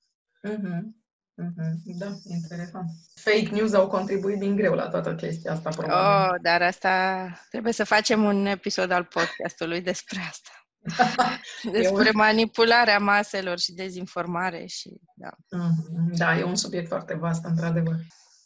Uh-huh. 0.49 1.05
Mm-hmm. 1.43 1.73
Da, 1.85 2.07
interesant. 2.25 2.91
Fake 3.15 3.49
news 3.51 3.73
au 3.73 3.89
contribuit 3.89 4.39
din 4.39 4.57
greu 4.57 4.75
la 4.75 4.89
toată 4.89 5.15
chestia 5.15 5.53
asta, 5.53 5.71
probabil. 5.71 5.95
Oh, 5.95 6.41
dar 6.43 6.63
asta 6.63 7.27
trebuie 7.49 7.73
să 7.73 7.85
facem 7.85 8.25
un 8.25 8.47
episod 8.47 8.91
al 8.91 9.05
podcastului 9.05 9.81
despre 9.81 10.21
asta. 10.21 10.66
despre 11.73 12.09
un... 12.09 12.15
manipularea 12.15 12.99
maselor 12.99 13.59
și 13.59 13.73
dezinformare 13.73 14.67
și 14.67 14.91
da. 15.15 15.31
Mm-hmm. 15.31 16.17
Da, 16.17 16.39
e 16.39 16.43
un 16.43 16.57
subiect 16.57 16.89
foarte 16.89 17.15
vast, 17.15 17.45
într-adevăr. 17.45 17.95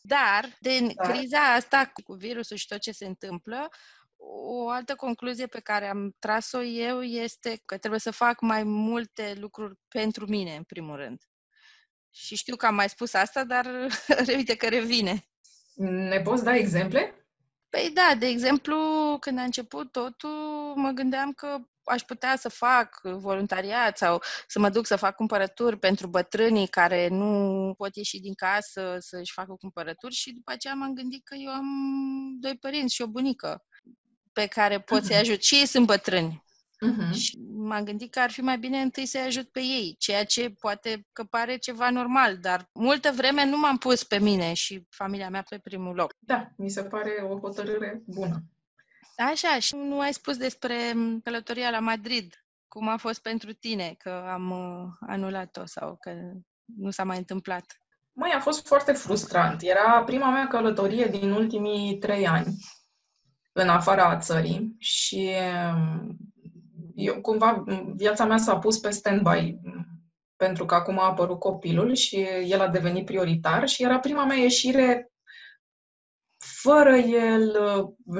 Dar, 0.02 0.56
din 0.60 0.92
da. 0.94 1.08
criza 1.08 1.54
asta 1.54 1.90
cu 2.04 2.12
virusul 2.12 2.56
și 2.56 2.66
tot 2.66 2.80
ce 2.80 2.92
se 2.92 3.06
întâmplă, 3.06 3.68
o 4.22 4.68
altă 4.68 4.94
concluzie 4.94 5.46
pe 5.46 5.60
care 5.60 5.88
am 5.88 6.16
tras-o 6.18 6.62
eu 6.62 7.02
este 7.02 7.62
că 7.64 7.78
trebuie 7.78 8.00
să 8.00 8.10
fac 8.10 8.40
mai 8.40 8.62
multe 8.62 9.34
lucruri 9.36 9.74
pentru 9.88 10.26
mine, 10.26 10.56
în 10.56 10.62
primul 10.62 10.96
rând. 10.96 11.22
Și 12.10 12.36
știu 12.36 12.56
că 12.56 12.66
am 12.66 12.74
mai 12.74 12.88
spus 12.88 13.14
asta, 13.14 13.44
dar 13.44 13.66
uite 14.36 14.56
că 14.56 14.68
revine. 14.68 15.28
Ne 15.74 16.20
poți 16.20 16.44
da 16.44 16.56
exemple? 16.56 17.14
Păi 17.68 17.90
da, 17.94 18.14
de 18.18 18.26
exemplu, 18.26 18.76
când 19.20 19.38
a 19.38 19.42
început 19.42 19.92
totul, 19.92 20.72
mă 20.76 20.90
gândeam 20.90 21.32
că 21.32 21.58
aș 21.84 22.02
putea 22.02 22.36
să 22.36 22.48
fac 22.48 23.00
voluntariat 23.02 23.98
sau 23.98 24.22
să 24.46 24.58
mă 24.58 24.68
duc 24.68 24.86
să 24.86 24.96
fac 24.96 25.14
cumpărături 25.14 25.78
pentru 25.78 26.06
bătrânii 26.06 26.66
care 26.66 27.08
nu 27.08 27.74
pot 27.76 27.96
ieși 27.96 28.20
din 28.20 28.34
casă 28.34 28.96
să-și 28.98 29.32
facă 29.32 29.54
cumpărături 29.60 30.14
și 30.14 30.32
după 30.32 30.52
aceea 30.52 30.74
m-am 30.74 30.94
gândit 30.94 31.24
că 31.24 31.34
eu 31.38 31.50
am 31.50 31.66
doi 32.40 32.56
părinți 32.56 32.94
și 32.94 33.02
o 33.02 33.06
bunică 33.06 33.64
pe 34.32 34.46
care 34.46 34.80
pot 34.80 35.04
să-i 35.04 35.16
ajut. 35.16 35.42
Și 35.42 35.54
ei 35.54 35.66
sunt 35.66 35.86
bătrâni. 35.86 36.44
Uh-huh. 36.86 37.12
Și 37.12 37.38
m-am 37.56 37.84
gândit 37.84 38.10
că 38.10 38.20
ar 38.20 38.30
fi 38.30 38.40
mai 38.40 38.58
bine 38.58 38.80
întâi 38.80 39.06
să-i 39.06 39.20
ajut 39.20 39.48
pe 39.48 39.60
ei, 39.60 39.94
ceea 39.98 40.24
ce 40.24 40.50
poate 40.50 41.06
că 41.12 41.24
pare 41.24 41.56
ceva 41.56 41.90
normal, 41.90 42.38
dar 42.38 42.68
multă 42.72 43.10
vreme 43.14 43.44
nu 43.44 43.58
m-am 43.58 43.76
pus 43.76 44.04
pe 44.04 44.18
mine 44.18 44.52
și 44.52 44.86
familia 44.88 45.30
mea 45.30 45.44
pe 45.48 45.58
primul 45.58 45.94
loc. 45.94 46.14
Da, 46.18 46.48
mi 46.56 46.70
se 46.70 46.82
pare 46.82 47.10
o 47.30 47.38
hotărâre 47.38 48.02
bună. 48.06 48.42
Așa, 49.20 49.58
și 49.58 49.74
nu 49.74 50.00
ai 50.00 50.12
spus 50.12 50.36
despre 50.36 50.74
călătoria 51.24 51.70
la 51.70 51.78
Madrid. 51.78 52.44
Cum 52.68 52.88
a 52.88 52.96
fost 52.96 53.22
pentru 53.22 53.52
tine 53.52 53.94
că 53.98 54.24
am 54.32 54.50
uh, 54.50 55.08
anulat-o 55.08 55.66
sau 55.66 55.96
că 56.00 56.10
nu 56.76 56.90
s-a 56.90 57.04
mai 57.04 57.16
întâmplat? 57.16 57.64
Măi, 58.12 58.30
a 58.34 58.40
fost 58.40 58.66
foarte 58.66 58.92
frustrant. 58.92 59.62
Era 59.62 60.02
prima 60.04 60.30
mea 60.30 60.46
călătorie 60.46 61.04
din 61.04 61.30
ultimii 61.30 61.98
trei 61.98 62.26
ani 62.26 62.54
în 63.52 63.68
afara 63.68 64.18
țării 64.18 64.74
și 64.78 65.30
um, 65.74 66.16
eu 66.94 67.20
cumva 67.20 67.64
viața 67.94 68.24
mea 68.24 68.36
s-a 68.36 68.58
pus 68.58 68.78
pe 68.78 68.90
stand-by 68.90 69.54
pentru 70.36 70.64
că 70.64 70.74
acum 70.74 70.98
a 70.98 71.04
apărut 71.04 71.38
copilul 71.38 71.94
și 71.94 72.16
el 72.46 72.60
a 72.60 72.68
devenit 72.68 73.04
prioritar 73.04 73.68
și 73.68 73.82
era 73.82 73.98
prima 73.98 74.24
mea 74.24 74.36
ieșire 74.36 75.12
fără 76.62 76.96
el 76.96 77.56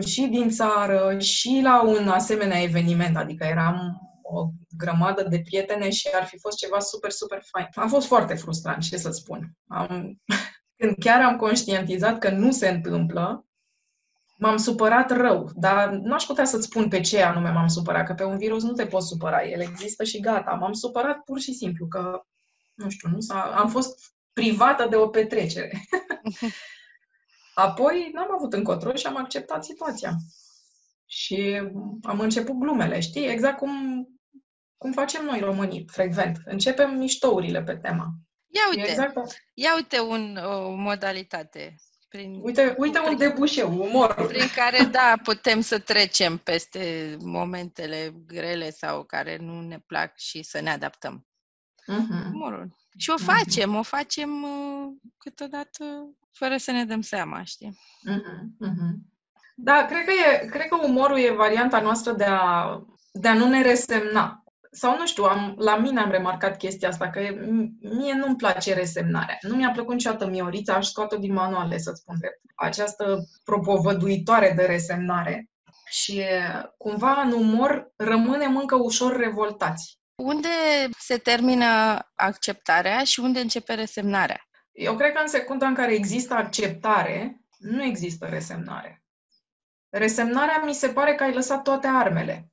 și 0.07 0.27
din 0.27 0.51
țară 0.51 1.19
și 1.19 1.61
la 1.63 1.83
un 1.83 2.09
asemenea 2.09 2.63
eveniment, 2.63 3.17
adică 3.17 3.45
eram 3.45 4.01
o 4.23 4.49
grămadă 4.77 5.23
de 5.23 5.41
prietene 5.45 5.91
și 5.91 6.09
ar 6.13 6.25
fi 6.25 6.39
fost 6.39 6.57
ceva 6.57 6.79
super, 6.79 7.11
super 7.11 7.43
fain. 7.51 7.69
A 7.75 7.87
fost 7.87 8.07
foarte 8.07 8.35
frustrant, 8.35 8.83
ce 8.83 8.97
să 8.97 9.11
spun. 9.11 9.53
Am, 9.69 10.21
când 10.79 10.95
chiar 10.99 11.21
am 11.23 11.37
conștientizat 11.37 12.19
că 12.19 12.31
nu 12.31 12.51
se 12.51 12.69
întâmplă, 12.69 13.45
m-am 14.39 14.57
supărat 14.57 15.11
rău, 15.11 15.51
dar 15.55 15.91
nu 15.91 16.15
aș 16.15 16.25
putea 16.25 16.45
să-ți 16.45 16.67
spun 16.67 16.89
pe 16.89 17.01
ce 17.01 17.23
anume 17.23 17.51
m-am 17.51 17.69
supărat, 17.69 18.07
că 18.07 18.15
pe 18.15 18.25
un 18.25 18.39
virus 18.39 18.63
nu 18.63 18.73
te 18.73 18.87
poți 18.87 19.07
supăra, 19.07 19.45
el 19.45 19.61
există 19.61 20.05
și 20.05 20.21
gata. 20.21 20.51
M-am 20.51 20.73
supărat 20.73 21.17
pur 21.17 21.41
și 21.41 21.53
simplu, 21.53 21.87
că, 21.87 22.23
nu 22.75 22.89
știu, 22.89 23.09
nu 23.09 23.21
s-a, 23.21 23.43
am 23.43 23.69
fost 23.69 24.15
privată 24.33 24.87
de 24.91 24.97
o 24.97 25.09
petrecere. 25.09 25.81
Apoi 27.55 28.11
n-am 28.15 28.33
avut 28.35 28.53
încotro 28.53 28.95
și 28.95 29.07
am 29.07 29.17
acceptat 29.17 29.65
situația. 29.65 30.13
Și 31.07 31.63
am 32.03 32.21
început 32.21 32.55
glumele, 32.55 33.01
știi? 33.01 33.27
Exact 33.27 33.57
cum, 33.57 34.07
cum 34.77 34.93
facem 34.93 35.25
noi 35.25 35.41
românii, 35.41 35.87
frecvent. 35.93 36.39
Începem 36.45 36.99
miștourile 36.99 37.63
pe 37.63 37.77
tema. 37.77 38.09
Ia 38.47 38.63
uite, 38.71 38.91
exact 38.91 39.17
ia 39.55 39.75
uite 39.75 40.01
un, 40.01 40.37
o 40.37 40.71
modalitate 40.71 41.75
prin, 42.11 42.41
uite, 42.43 42.75
uite 42.79 42.99
un 42.99 43.17
debușeu, 43.17 43.83
umor. 43.83 44.15
Prin 44.27 44.49
care, 44.55 44.85
da, 44.85 45.15
putem 45.23 45.61
să 45.61 45.79
trecem 45.79 46.37
peste 46.37 47.17
momentele 47.21 48.15
grele 48.27 48.71
sau 48.71 49.05
care 49.05 49.37
nu 49.37 49.61
ne 49.61 49.79
plac 49.79 50.19
și 50.19 50.43
să 50.43 50.61
ne 50.61 50.71
adaptăm. 50.71 51.27
Uh-huh. 51.83 52.33
Umorul. 52.33 52.77
Și 52.99 53.11
o 53.11 53.15
mhm. 53.19 53.25
facem, 53.25 53.75
uh-huh. 53.75 53.79
o 53.79 53.83
facem 53.83 54.43
uh, 54.43 54.93
câteodată 55.19 55.85
fără 56.33 56.57
să 56.57 56.71
ne 56.71 56.85
dăm 56.85 57.01
seama, 57.01 57.43
știi? 57.43 57.79
Uh-huh. 58.11 58.69
Uh-huh. 58.69 58.95
Da, 59.55 59.85
cred 59.85 60.05
că, 60.05 60.13
e, 60.13 60.47
cred 60.47 60.67
că 60.67 60.77
umorul 60.87 61.19
e 61.19 61.33
varianta 61.33 61.81
noastră 61.81 62.13
de 62.13 62.25
a, 62.25 62.79
de 63.13 63.29
a 63.29 63.35
nu 63.35 63.49
ne 63.49 63.63
resemna 63.63 64.45
sau 64.73 64.97
nu 64.97 65.07
știu, 65.07 65.25
am, 65.25 65.55
la 65.59 65.77
mine 65.77 66.01
am 66.01 66.11
remarcat 66.11 66.57
chestia 66.57 66.89
asta, 66.89 67.11
că 67.11 67.21
mie 67.81 68.15
nu-mi 68.15 68.37
place 68.37 68.75
resemnarea. 68.75 69.39
Nu 69.41 69.55
mi-a 69.55 69.71
plăcut 69.71 69.93
niciodată 69.93 70.27
Miorița, 70.27 70.75
aș 70.75 70.87
scoate-o 70.87 71.19
din 71.19 71.33
manuale, 71.33 71.79
să-ți 71.79 72.01
spun 72.01 72.17
drept. 72.19 72.41
Această 72.55 73.19
propovăduitoare 73.45 74.53
de 74.57 74.63
resemnare. 74.63 75.49
Și 75.89 76.23
cumva 76.77 77.21
în 77.21 77.33
umor 77.33 77.93
rămânem 77.97 78.57
încă 78.57 78.77
ușor 78.77 79.17
revoltați. 79.17 79.99
Unde 80.15 80.49
se 80.99 81.17
termină 81.17 81.99
acceptarea 82.15 83.05
și 83.05 83.21
unde 83.21 83.41
începe 83.41 83.75
resemnarea? 83.75 84.50
Eu 84.81 84.97
cred 84.97 85.13
că 85.13 85.21
în 85.21 85.29
secunda 85.29 85.67
în 85.67 85.75
care 85.75 85.95
există 85.95 86.35
acceptare, 86.35 87.41
nu 87.59 87.83
există 87.83 88.27
resemnare. 88.27 89.05
Resemnarea 89.89 90.63
mi 90.65 90.75
se 90.75 90.89
pare 90.89 91.15
că 91.15 91.23
ai 91.23 91.35
lăsat 91.35 91.63
toate 91.63 91.87
armele. 91.87 92.53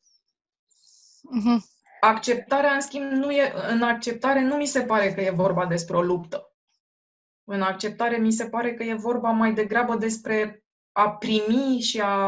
Uh-huh. 1.38 1.60
Acceptarea, 2.00 2.74
în 2.74 2.82
schimb, 2.82 3.12
nu 3.12 3.32
e, 3.32 3.54
în 3.70 3.82
acceptare 3.82 4.42
nu 4.42 4.56
mi 4.56 4.66
se 4.66 4.82
pare 4.82 5.14
că 5.14 5.22
e 5.22 5.30
vorba 5.30 5.66
despre 5.66 5.96
o 5.96 6.02
luptă. 6.02 6.56
În 7.44 7.62
acceptare 7.62 8.18
mi 8.18 8.32
se 8.32 8.50
pare 8.50 8.74
că 8.74 8.84
e 8.84 8.94
vorba 8.94 9.30
mai 9.30 9.54
degrabă 9.54 9.96
despre 9.96 10.64
a 10.92 11.10
primi 11.10 11.80
și 11.80 12.02
a, 12.02 12.26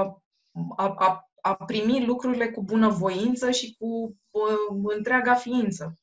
a, 0.76 0.96
a, 0.98 1.30
a 1.42 1.56
primi 1.56 2.06
lucrurile 2.06 2.52
cu 2.52 2.64
bunăvoință 2.64 3.52
și 3.52 3.76
cu 3.80 4.18
uh, 4.30 4.94
întreaga 4.96 5.34
ființă. 5.34 6.00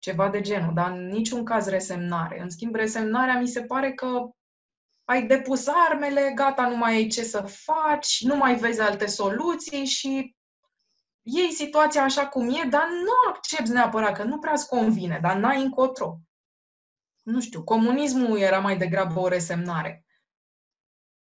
Ceva 0.00 0.28
de 0.28 0.40
genul, 0.40 0.74
dar 0.74 0.90
în 0.90 1.06
niciun 1.06 1.44
caz 1.44 1.66
resemnare. 1.66 2.40
În 2.40 2.50
schimb, 2.50 2.74
resemnarea 2.74 3.38
mi 3.38 3.48
se 3.48 3.62
pare 3.62 3.92
că 3.92 4.30
ai 5.04 5.26
depus 5.26 5.66
armele, 5.66 6.32
gata, 6.34 6.68
nu 6.68 6.76
mai 6.76 6.94
ai 6.94 7.06
ce 7.06 7.22
să 7.22 7.40
faci, 7.40 8.24
nu 8.24 8.36
mai 8.36 8.54
vezi 8.54 8.80
alte 8.80 9.06
soluții 9.06 9.84
și 9.84 10.36
iei 11.22 11.52
situația 11.52 12.02
așa 12.02 12.28
cum 12.28 12.48
e, 12.48 12.68
dar 12.68 12.88
nu 12.88 13.30
accepti 13.30 13.70
neapărat, 13.70 14.16
că 14.16 14.22
nu 14.22 14.38
prea 14.38 14.52
îți 14.52 14.68
convine, 14.68 15.18
dar 15.22 15.36
n-ai 15.36 15.62
încotro. 15.62 16.18
nu 17.22 17.40
știu, 17.40 17.64
comunismul 17.64 18.38
era 18.38 18.58
mai 18.58 18.76
degrabă 18.76 19.20
o 19.20 19.28
resemnare. 19.28 20.04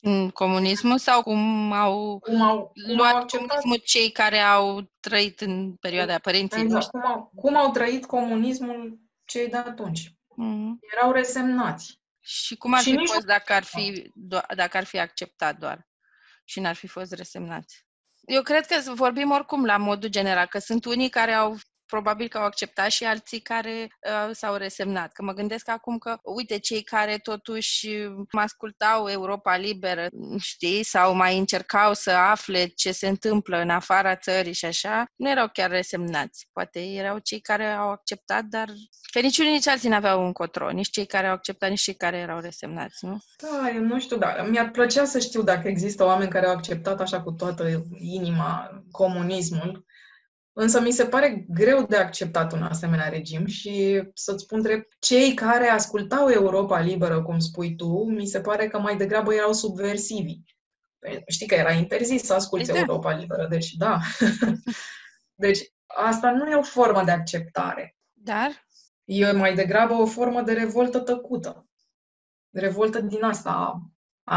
În 0.02 0.30
comunismul 0.30 0.98
sau 0.98 1.22
cum 1.22 1.72
au, 1.72 2.18
Cum 2.18 2.40
au, 2.42 2.72
cum 2.86 2.96
luat 2.96 3.12
au 3.12 3.18
acceptat 3.18 3.46
comunismul 3.48 3.76
cei 3.84 4.10
care 4.10 4.38
au 4.38 4.90
trăit 5.00 5.40
în 5.40 5.74
perioada 5.74 6.18
părinții 6.18 6.60
exact, 6.62 6.72
noștri? 6.72 7.00
cum, 7.00 7.10
au, 7.10 7.32
cum 7.34 7.56
au 7.56 7.70
trăit 7.70 8.06
comunismul 8.06 8.98
cei 9.24 9.48
de 9.48 9.56
atunci. 9.56 10.14
Mhm. 10.36 10.78
Erau 10.96 11.12
resemnați. 11.12 11.98
Și 12.20 12.56
cum 12.56 12.72
ar 12.74 12.80
Și 12.82 12.90
fi 12.90 12.96
nici 12.96 13.08
fost 13.08 13.20
nu- 13.20 13.26
dacă 13.26 13.52
ar 13.52 13.62
fi, 13.64 14.12
do- 14.26 14.54
dacă 14.56 14.76
ar 14.76 14.84
fi 14.84 14.98
acceptat 14.98 15.58
doar 15.58 15.88
și 16.44 16.60
n-ar 16.60 16.74
fi 16.74 16.86
fost 16.86 17.12
resemnați? 17.12 17.86
Eu 18.20 18.42
cred 18.42 18.66
că 18.66 18.92
vorbim 18.94 19.30
oricum 19.30 19.64
la 19.64 19.76
modul 19.76 20.08
general, 20.08 20.46
că 20.46 20.58
sunt 20.58 20.84
unii 20.84 21.08
care 21.08 21.32
au 21.32 21.56
probabil 21.90 22.28
că 22.28 22.38
au 22.38 22.44
acceptat 22.44 22.90
și 22.90 23.04
alții 23.04 23.40
care 23.40 23.70
uh, 23.70 24.30
s-au 24.32 24.54
resemnat. 24.54 25.12
Că 25.12 25.22
mă 25.22 25.32
gândesc 25.32 25.68
acum 25.68 25.98
că, 25.98 26.18
uite, 26.22 26.58
cei 26.58 26.82
care 26.82 27.16
totuși 27.16 27.88
mă 28.32 28.40
ascultau 28.40 29.08
Europa 29.08 29.56
Liberă, 29.56 30.06
știi, 30.38 30.84
sau 30.84 31.14
mai 31.14 31.38
încercau 31.38 31.94
să 31.94 32.10
afle 32.10 32.66
ce 32.66 32.92
se 32.92 33.08
întâmplă 33.08 33.56
în 33.56 33.70
afara 33.70 34.16
țării 34.16 34.52
și 34.52 34.64
așa, 34.64 35.04
nu 35.16 35.30
erau 35.30 35.48
chiar 35.52 35.70
resemnați. 35.70 36.48
Poate 36.52 36.80
erau 36.80 37.18
cei 37.18 37.40
care 37.40 37.66
au 37.66 37.90
acceptat, 37.90 38.44
dar 38.44 38.68
că 39.12 39.20
nici 39.20 39.38
unii 39.38 39.52
nici 39.52 39.68
alții 39.68 39.88
n-aveau 39.88 40.24
încotro, 40.24 40.70
nici 40.70 40.90
cei 40.90 41.06
care 41.06 41.26
au 41.26 41.32
acceptat, 41.32 41.68
nici 41.68 41.80
cei 41.80 41.94
care 41.94 42.16
erau 42.16 42.40
resemnați, 42.40 43.04
nu? 43.04 43.18
Da, 43.38 43.70
eu 43.74 43.82
nu 43.82 44.00
știu, 44.00 44.16
dar 44.16 44.46
mi-ar 44.50 44.70
plăcea 44.70 45.04
să 45.04 45.18
știu 45.18 45.42
dacă 45.42 45.68
există 45.68 46.04
oameni 46.04 46.30
care 46.30 46.46
au 46.46 46.52
acceptat 46.52 47.00
așa 47.00 47.22
cu 47.22 47.30
toată 47.30 47.84
inima 47.98 48.82
comunismul, 48.90 49.84
însă 50.52 50.80
mi 50.80 50.92
se 50.92 51.06
pare 51.06 51.44
greu 51.48 51.86
de 51.86 51.96
acceptat 51.96 52.52
un 52.52 52.62
asemenea 52.62 53.08
regim 53.08 53.46
și 53.46 54.02
să-ți 54.14 54.42
spun 54.42 54.62
drept, 54.62 54.92
cei 54.98 55.34
care 55.34 55.68
ascultau 55.68 56.28
Europa 56.28 56.80
Liberă, 56.80 57.22
cum 57.22 57.38
spui 57.38 57.76
tu, 57.76 58.04
mi 58.04 58.26
se 58.26 58.40
pare 58.40 58.68
că 58.68 58.78
mai 58.78 58.96
degrabă 58.96 59.34
erau 59.34 59.52
subversivi. 59.52 60.38
Păi, 60.98 61.22
Știi 61.26 61.46
că 61.46 61.54
era 61.54 61.72
interzis 61.72 62.22
să 62.22 62.34
asculti 62.34 62.66
Păi 62.66 62.74
da. 62.74 62.80
Europa 62.80 63.16
Liberă, 63.16 63.46
deci 63.50 63.72
da. 63.72 63.98
deci 65.44 65.60
asta 65.86 66.30
nu 66.30 66.50
e 66.50 66.54
o 66.54 66.62
formă 66.62 67.04
de 67.04 67.10
acceptare. 67.10 67.96
Dar 68.12 68.68
E 69.10 69.32
mai 69.32 69.54
degrabă 69.54 69.94
o 69.94 70.06
formă 70.06 70.42
de 70.42 70.52
revoltă 70.52 70.98
tăcută. 70.98 71.68
Revoltă 72.50 73.00
din 73.00 73.22
asta 73.22 73.82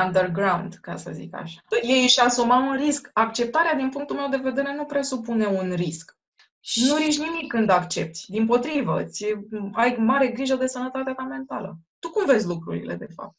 underground, 0.05 0.73
ca 0.81 0.95
să 0.95 1.11
zic 1.11 1.35
așa. 1.35 1.61
Ei 1.81 2.03
își 2.03 2.19
asumau 2.19 2.67
un 2.67 2.75
risc. 2.75 3.09
Acceptarea, 3.13 3.73
din 3.73 3.89
punctul 3.89 4.15
meu 4.15 4.29
de 4.29 4.37
vedere, 4.37 4.75
nu 4.75 4.85
presupune 4.85 5.45
un 5.45 5.73
risc. 5.73 6.17
și 6.59 6.85
Nu 6.85 6.95
riști 6.95 7.21
nimic 7.21 7.51
când 7.51 7.69
accepti. 7.69 8.25
Din 8.27 8.45
potrivă, 8.45 9.03
îți 9.03 9.25
ai 9.73 9.95
mare 9.99 10.27
grijă 10.27 10.55
de 10.55 10.67
sănătatea 10.67 11.13
ta 11.13 11.23
mentală. 11.23 11.77
Tu 11.99 12.09
cum 12.09 12.25
vezi 12.25 12.47
lucrurile, 12.47 12.95
de 12.95 13.07
fapt, 13.15 13.35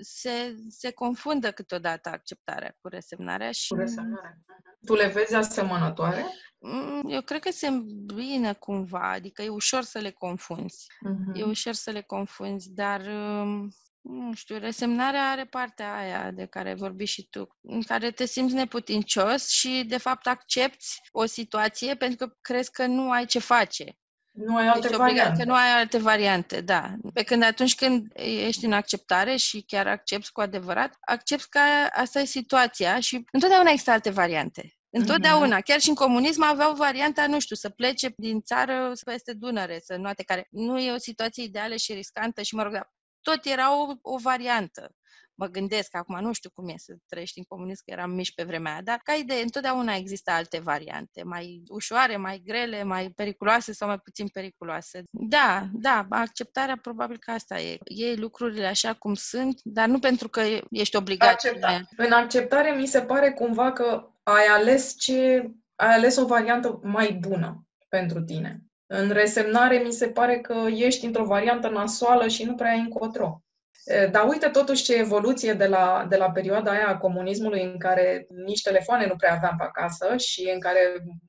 se, 0.00 0.56
se 0.68 0.90
confundă 0.90 1.52
câteodată 1.52 2.08
acceptarea 2.08 2.76
cu 2.80 2.88
resemnarea 2.88 3.52
și 3.52 3.68
cu 3.68 3.78
resemnarea? 3.78 4.38
Tu 4.86 4.94
le 4.94 5.08
vezi 5.08 5.34
asemănătoare? 5.34 6.24
Mm, 6.58 7.02
eu 7.08 7.22
cred 7.22 7.40
că 7.40 7.50
se 7.50 7.66
îmbină 7.66 8.54
cumva, 8.54 9.10
adică 9.10 9.42
e 9.42 9.48
ușor 9.48 9.82
să 9.82 9.98
le 9.98 10.10
confunzi. 10.10 10.86
Mhm. 11.00 11.34
E 11.34 11.42
ușor 11.42 11.72
să 11.72 11.90
le 11.90 12.02
confunzi, 12.02 12.74
dar 12.74 13.00
um, 13.00 13.70
nu 14.04 14.34
știu, 14.34 14.58
resemnarea 14.58 15.30
are 15.30 15.44
partea 15.44 15.96
aia 15.96 16.30
de 16.30 16.46
care 16.46 16.68
ai 16.68 16.74
vorbit 16.74 17.08
și 17.08 17.28
tu, 17.30 17.56
în 17.60 17.82
care 17.82 18.10
te 18.10 18.26
simți 18.26 18.54
neputincios 18.54 19.48
și 19.48 19.84
de 19.86 19.98
fapt 19.98 20.26
accepti 20.26 20.86
o 21.12 21.24
situație 21.24 21.94
pentru 21.94 22.26
că 22.26 22.34
crezi 22.40 22.70
că 22.70 22.86
nu 22.86 23.10
ai 23.10 23.26
ce 23.26 23.38
face. 23.38 23.98
Nu 24.32 24.56
ai 24.56 24.66
alte 24.66 24.86
Ești 24.86 25.00
obligat 25.00 25.16
variante. 25.16 25.42
că 25.42 25.48
nu 25.48 25.54
ai 25.54 25.72
alte 25.72 25.98
variante, 25.98 26.60
da. 26.60 26.94
Pe 27.12 27.22
când 27.22 27.42
atunci 27.42 27.74
când 27.74 28.06
ești 28.14 28.64
în 28.64 28.72
acceptare 28.72 29.36
și 29.36 29.62
chiar 29.62 29.86
accepti 29.86 30.32
cu 30.32 30.40
adevărat, 30.40 30.96
accepti 31.00 31.48
că 31.48 31.60
asta 31.92 32.20
e 32.20 32.24
situația 32.24 33.00
și 33.00 33.24
întotdeauna 33.32 33.70
există 33.70 33.90
alte 33.90 34.10
variante. 34.10 34.74
Întotdeauna, 34.90 35.60
chiar 35.60 35.80
și 35.80 35.88
în 35.88 35.94
comunism 35.94 36.42
aveau 36.42 36.74
varianta, 36.74 37.26
nu 37.26 37.40
știu, 37.40 37.56
să 37.56 37.68
plece 37.68 38.12
din 38.16 38.42
țară 38.42 38.92
peste 39.04 39.32
Dunăre, 39.32 39.80
să 39.84 39.96
noate 39.96 40.22
care 40.22 40.46
nu 40.50 40.78
e 40.78 40.92
o 40.92 40.98
situație 40.98 41.42
ideală 41.42 41.76
și 41.76 41.92
riscantă 41.92 42.42
și, 42.42 42.54
mă 42.54 42.62
rog, 42.62 42.72
dar 42.72 42.92
tot 43.24 43.44
era 43.44 43.66
o, 43.80 43.94
o 44.02 44.16
variantă. 44.18 44.94
Mă 45.36 45.46
gândesc 45.46 45.96
acum, 45.96 46.20
nu 46.20 46.32
știu 46.32 46.50
cum 46.54 46.68
e 46.68 46.74
să 46.76 46.94
trăiești 47.08 47.38
în 47.38 47.44
comunism, 47.44 47.82
că 47.84 47.90
eram 47.92 48.10
mici 48.10 48.34
pe 48.34 48.42
vremea 48.42 48.72
aia, 48.72 48.82
dar 48.82 49.00
ca 49.02 49.12
idee, 49.12 49.42
întotdeauna 49.42 49.94
există 49.94 50.30
alte 50.30 50.58
variante, 50.58 51.22
mai 51.22 51.62
ușoare, 51.68 52.16
mai 52.16 52.42
grele, 52.44 52.82
mai 52.82 53.10
periculoase 53.10 53.72
sau 53.72 53.88
mai 53.88 53.98
puțin 53.98 54.28
periculoase. 54.28 55.02
Da, 55.10 55.68
da, 55.72 56.06
acceptarea 56.10 56.78
probabil 56.82 57.18
că 57.18 57.30
asta 57.30 57.60
e. 57.60 57.78
Iei 57.84 58.16
lucrurile 58.16 58.66
așa 58.66 58.94
cum 58.94 59.14
sunt, 59.14 59.60
dar 59.62 59.88
nu 59.88 59.98
pentru 59.98 60.28
că 60.28 60.40
ești 60.70 60.96
obligat. 60.96 61.32
Acceptat. 61.32 61.82
În 61.96 62.12
acceptare 62.12 62.70
mi 62.70 62.86
se 62.86 63.02
pare 63.02 63.32
cumva 63.32 63.72
că 63.72 64.08
ai 64.22 64.46
ales 64.46 64.98
ce 64.98 65.50
ai 65.76 65.94
ales 65.94 66.16
o 66.16 66.26
variantă 66.26 66.80
mai 66.82 67.12
bună 67.12 67.66
pentru 67.88 68.20
tine. 68.22 68.62
În 68.86 69.10
resemnare 69.10 69.78
mi 69.78 69.92
se 69.92 70.08
pare 70.08 70.40
că 70.40 70.66
ești 70.70 71.04
într-o 71.04 71.24
variantă 71.24 71.68
nasoală 71.68 72.28
și 72.28 72.44
nu 72.44 72.54
prea 72.54 72.70
ai 72.70 72.78
încotro. 72.78 73.42
E, 73.84 74.06
Dar 74.06 74.28
uite 74.28 74.48
totuși 74.48 74.82
ce 74.82 74.94
evoluție 74.94 75.52
de 75.52 75.66
la, 75.66 76.06
de 76.08 76.16
la 76.16 76.30
perioada 76.30 76.70
aia 76.70 76.88
a 76.88 76.98
comunismului 76.98 77.62
în 77.62 77.78
care 77.78 78.26
nici 78.46 78.62
telefoane 78.62 79.06
nu 79.06 79.16
prea 79.16 79.34
aveam 79.34 79.56
pe 79.56 79.64
acasă 79.64 80.16
și 80.16 80.50
în 80.54 80.60
care, 80.60 80.78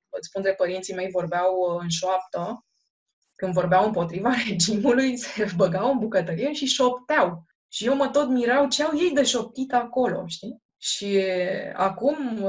îți 0.09 0.27
spun 0.27 0.41
de 0.41 0.53
părinții 0.57 0.95
mei, 0.95 1.09
vorbeau 1.11 1.55
uh, 1.55 1.81
în 1.81 1.89
șoaptă, 1.89 2.65
când 3.35 3.53
vorbeau 3.53 3.85
împotriva 3.85 4.33
regimului, 4.47 5.17
se 5.17 5.51
băgau 5.55 5.91
în 5.91 5.99
bucătărie 5.99 6.53
și 6.53 6.65
șopteau. 6.65 7.45
Și 7.67 7.85
eu 7.85 7.95
mă 7.95 8.07
tot 8.07 8.29
mirau 8.29 8.67
ce 8.67 8.83
au 8.83 8.97
ei 8.97 9.11
de 9.13 9.23
șoptit 9.23 9.73
acolo, 9.73 10.23
știi? 10.27 10.63
Și 10.77 11.23
acum, 11.73 12.45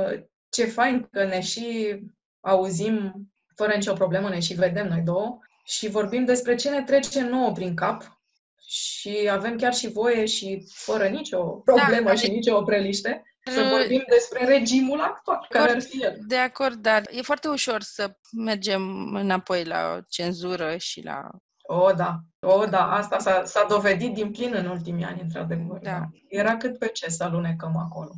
ce 0.48 0.64
fain 0.64 1.08
că 1.10 1.24
ne 1.24 1.40
și 1.40 1.98
auzim 2.40 3.26
fără 3.56 3.72
nicio 3.74 3.92
problemă, 3.92 4.28
ne 4.28 4.40
și 4.40 4.54
vedem 4.54 4.88
noi 4.88 5.00
două 5.00 5.38
și 5.64 5.88
vorbim 5.88 6.24
despre 6.24 6.54
ce 6.54 6.70
ne 6.70 6.82
trece 6.82 7.22
nouă 7.22 7.52
prin 7.52 7.74
cap 7.74 8.20
și 8.68 9.28
avem 9.30 9.56
chiar 9.56 9.74
și 9.74 9.88
voie 9.88 10.24
și 10.24 10.66
fără 10.72 11.06
nicio 11.06 11.42
problemă 11.42 12.08
Da, 12.08 12.14
și 12.14 12.30
nicio 12.30 12.56
opreliște 12.56 13.22
să 13.52 13.60
Uh, 13.60 13.68
vorbim 13.68 14.04
despre 14.08 14.44
regimul 14.44 15.00
actual, 15.00 15.46
care 15.48 15.70
ar 15.70 15.80
fi 15.80 16.02
el. 16.02 16.18
De 16.26 16.36
acord, 16.36 16.74
dar 16.74 17.02
e 17.10 17.22
foarte 17.22 17.48
ușor 17.48 17.82
să 17.82 18.16
mergem 18.32 19.14
înapoi 19.14 19.64
la 19.64 19.94
o 19.96 20.00
cenzură 20.08 20.76
și 20.76 21.02
la... 21.04 21.30
O, 21.62 21.92
da. 21.92 22.18
O, 22.40 22.64
da. 22.64 22.90
Asta 22.92 23.18
s-a, 23.18 23.44
s-a 23.44 23.66
dovedit 23.68 24.14
din 24.14 24.30
plin 24.30 24.54
în 24.54 24.66
ultimii 24.66 25.04
ani, 25.04 25.20
într-adevăr. 25.20 25.78
Da. 25.82 25.90
Da. 25.90 26.04
Era 26.28 26.56
cât 26.56 26.78
pe 26.78 26.88
ce 26.88 27.10
să 27.10 27.24
alunecăm 27.24 27.76
acolo. 27.76 28.10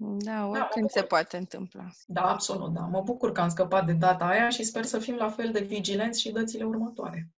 Da, 0.00 0.32
mă 0.32 0.58
oricând 0.58 0.90
se 0.90 1.00
bucur. 1.00 1.16
poate 1.16 1.36
întâmpla. 1.36 1.84
Da, 2.06 2.22
absolut, 2.22 2.72
da. 2.74 2.80
Mă 2.80 3.00
bucur 3.00 3.32
că 3.32 3.40
am 3.40 3.48
scăpat 3.48 3.86
de 3.86 3.92
data 3.92 4.24
aia 4.24 4.48
și 4.48 4.64
sper 4.64 4.84
să 4.84 4.98
fim 4.98 5.14
la 5.14 5.30
fel 5.30 5.52
de 5.52 5.60
vigilenți 5.60 6.20
și 6.20 6.30
dățile 6.32 6.64
următoare. 6.64 7.28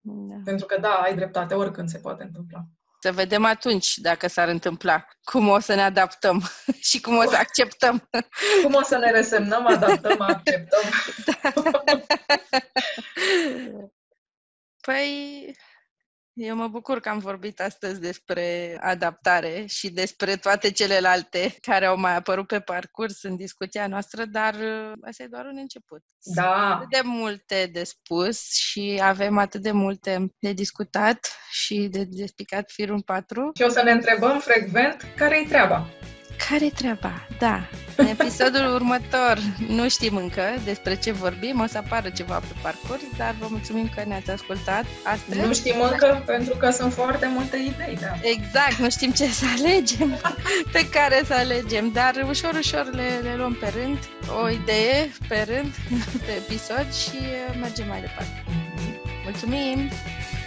Da. 0.00 0.34
Pentru 0.44 0.66
că, 0.66 0.80
da, 0.80 0.92
ai 0.92 1.14
dreptate, 1.14 1.54
oricând 1.54 1.88
se 1.88 1.98
poate 1.98 2.22
întâmpla. 2.22 2.64
Să 3.00 3.12
vedem 3.12 3.44
atunci 3.44 3.96
dacă 3.96 4.28
s-ar 4.28 4.48
întâmpla, 4.48 5.04
cum 5.24 5.48
o 5.48 5.58
să 5.58 5.74
ne 5.74 5.82
adaptăm 5.82 6.42
și 6.88 7.00
cum 7.00 7.16
o 7.16 7.22
să 7.22 7.36
acceptăm. 7.36 8.08
Cum 8.62 8.74
o 8.74 8.82
să 8.82 8.98
ne 8.98 9.10
resemnăm, 9.10 9.66
adaptăm, 9.66 10.20
acceptăm? 10.20 10.80
Păi, 14.86 15.56
eu 16.34 16.56
mă 16.56 16.68
bucur 16.68 17.00
că 17.00 17.08
am 17.08 17.18
vorbit 17.18 17.60
astăzi 17.60 18.00
despre 18.00 18.76
adaptare 18.80 19.64
și 19.66 19.90
despre 19.90 20.36
toate 20.36 20.70
celelalte 20.70 21.56
care 21.60 21.84
au 21.84 21.98
mai 21.98 22.16
apărut 22.16 22.46
pe 22.46 22.60
parcurs 22.60 23.22
în 23.22 23.36
discuția 23.36 23.86
noastră, 23.86 24.24
dar 24.24 24.54
uh, 24.54 24.92
asta 25.06 25.22
e 25.22 25.26
doar 25.26 25.44
un 25.44 25.56
început. 25.56 26.02
Da, 26.34 26.76
atât 26.76 26.90
de 26.90 27.00
multe 27.04 27.68
de 27.72 27.84
spus 27.84 28.52
și 28.54 29.00
avem 29.02 29.38
atât 29.38 29.62
de 29.62 29.70
multe 29.70 30.26
de 30.38 30.52
discutat 30.52 31.18
și 31.50 31.88
de 31.90 32.04
despicat 32.04 32.70
firul 32.70 33.02
4. 33.02 33.50
și 33.54 33.62
o 33.62 33.68
să 33.68 33.82
ne 33.82 33.90
întrebăm 33.90 34.38
frecvent 34.38 35.12
care-i 35.16 35.46
treaba. 35.46 35.86
Care-i 36.48 36.70
treaba? 36.70 37.26
Da. 37.38 37.68
În 37.96 38.06
episodul 38.06 38.74
următor 38.74 39.38
nu 39.68 39.88
știm 39.88 40.16
încă 40.16 40.42
despre 40.64 40.96
ce 40.96 41.12
vorbim, 41.12 41.60
o 41.60 41.66
să 41.66 41.78
apară 41.78 42.08
ceva 42.10 42.34
pe 42.34 42.54
parcurs, 42.62 43.02
dar 43.16 43.34
vă 43.38 43.46
mulțumim 43.50 43.90
că 43.94 44.02
ne-ați 44.06 44.30
ascultat 44.30 44.84
astăzi. 45.02 45.40
Nu 45.40 45.54
știm 45.54 45.80
încă, 45.90 46.22
pentru 46.26 46.56
că 46.56 46.70
sunt 46.70 46.92
foarte 46.92 47.26
multe 47.34 47.56
idei, 47.56 47.98
da. 48.00 48.12
Exact, 48.22 48.76
nu 48.78 48.90
știm 48.90 49.10
ce 49.10 49.26
să 49.26 49.44
alegem, 49.58 50.20
pe 50.72 50.88
care 50.88 51.22
să 51.26 51.34
alegem, 51.34 51.90
dar 51.92 52.26
ușor, 52.28 52.54
ușor 52.58 52.90
le, 52.92 53.08
le 53.22 53.34
luăm 53.36 53.56
pe 53.60 53.72
rând, 53.82 53.98
o 54.42 54.48
idee 54.48 55.12
pe 55.28 55.46
rând, 55.48 55.74
pe 56.26 56.32
episod 56.36 56.86
și 56.94 57.18
uh, 57.18 57.56
mergem 57.60 57.88
mai 57.88 58.00
departe. 58.00 58.44
Mulțumim! 59.24 59.90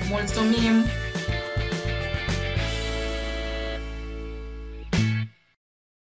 Mulțumim! 0.09 0.85